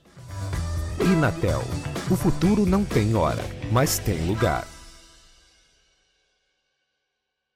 Inatel. 1.02 1.64
O 2.10 2.16
futuro 2.16 2.66
não 2.66 2.84
tem 2.84 3.16
hora, 3.16 3.44
mas 3.72 4.00
tem 4.00 4.28
lugar. 4.28 4.66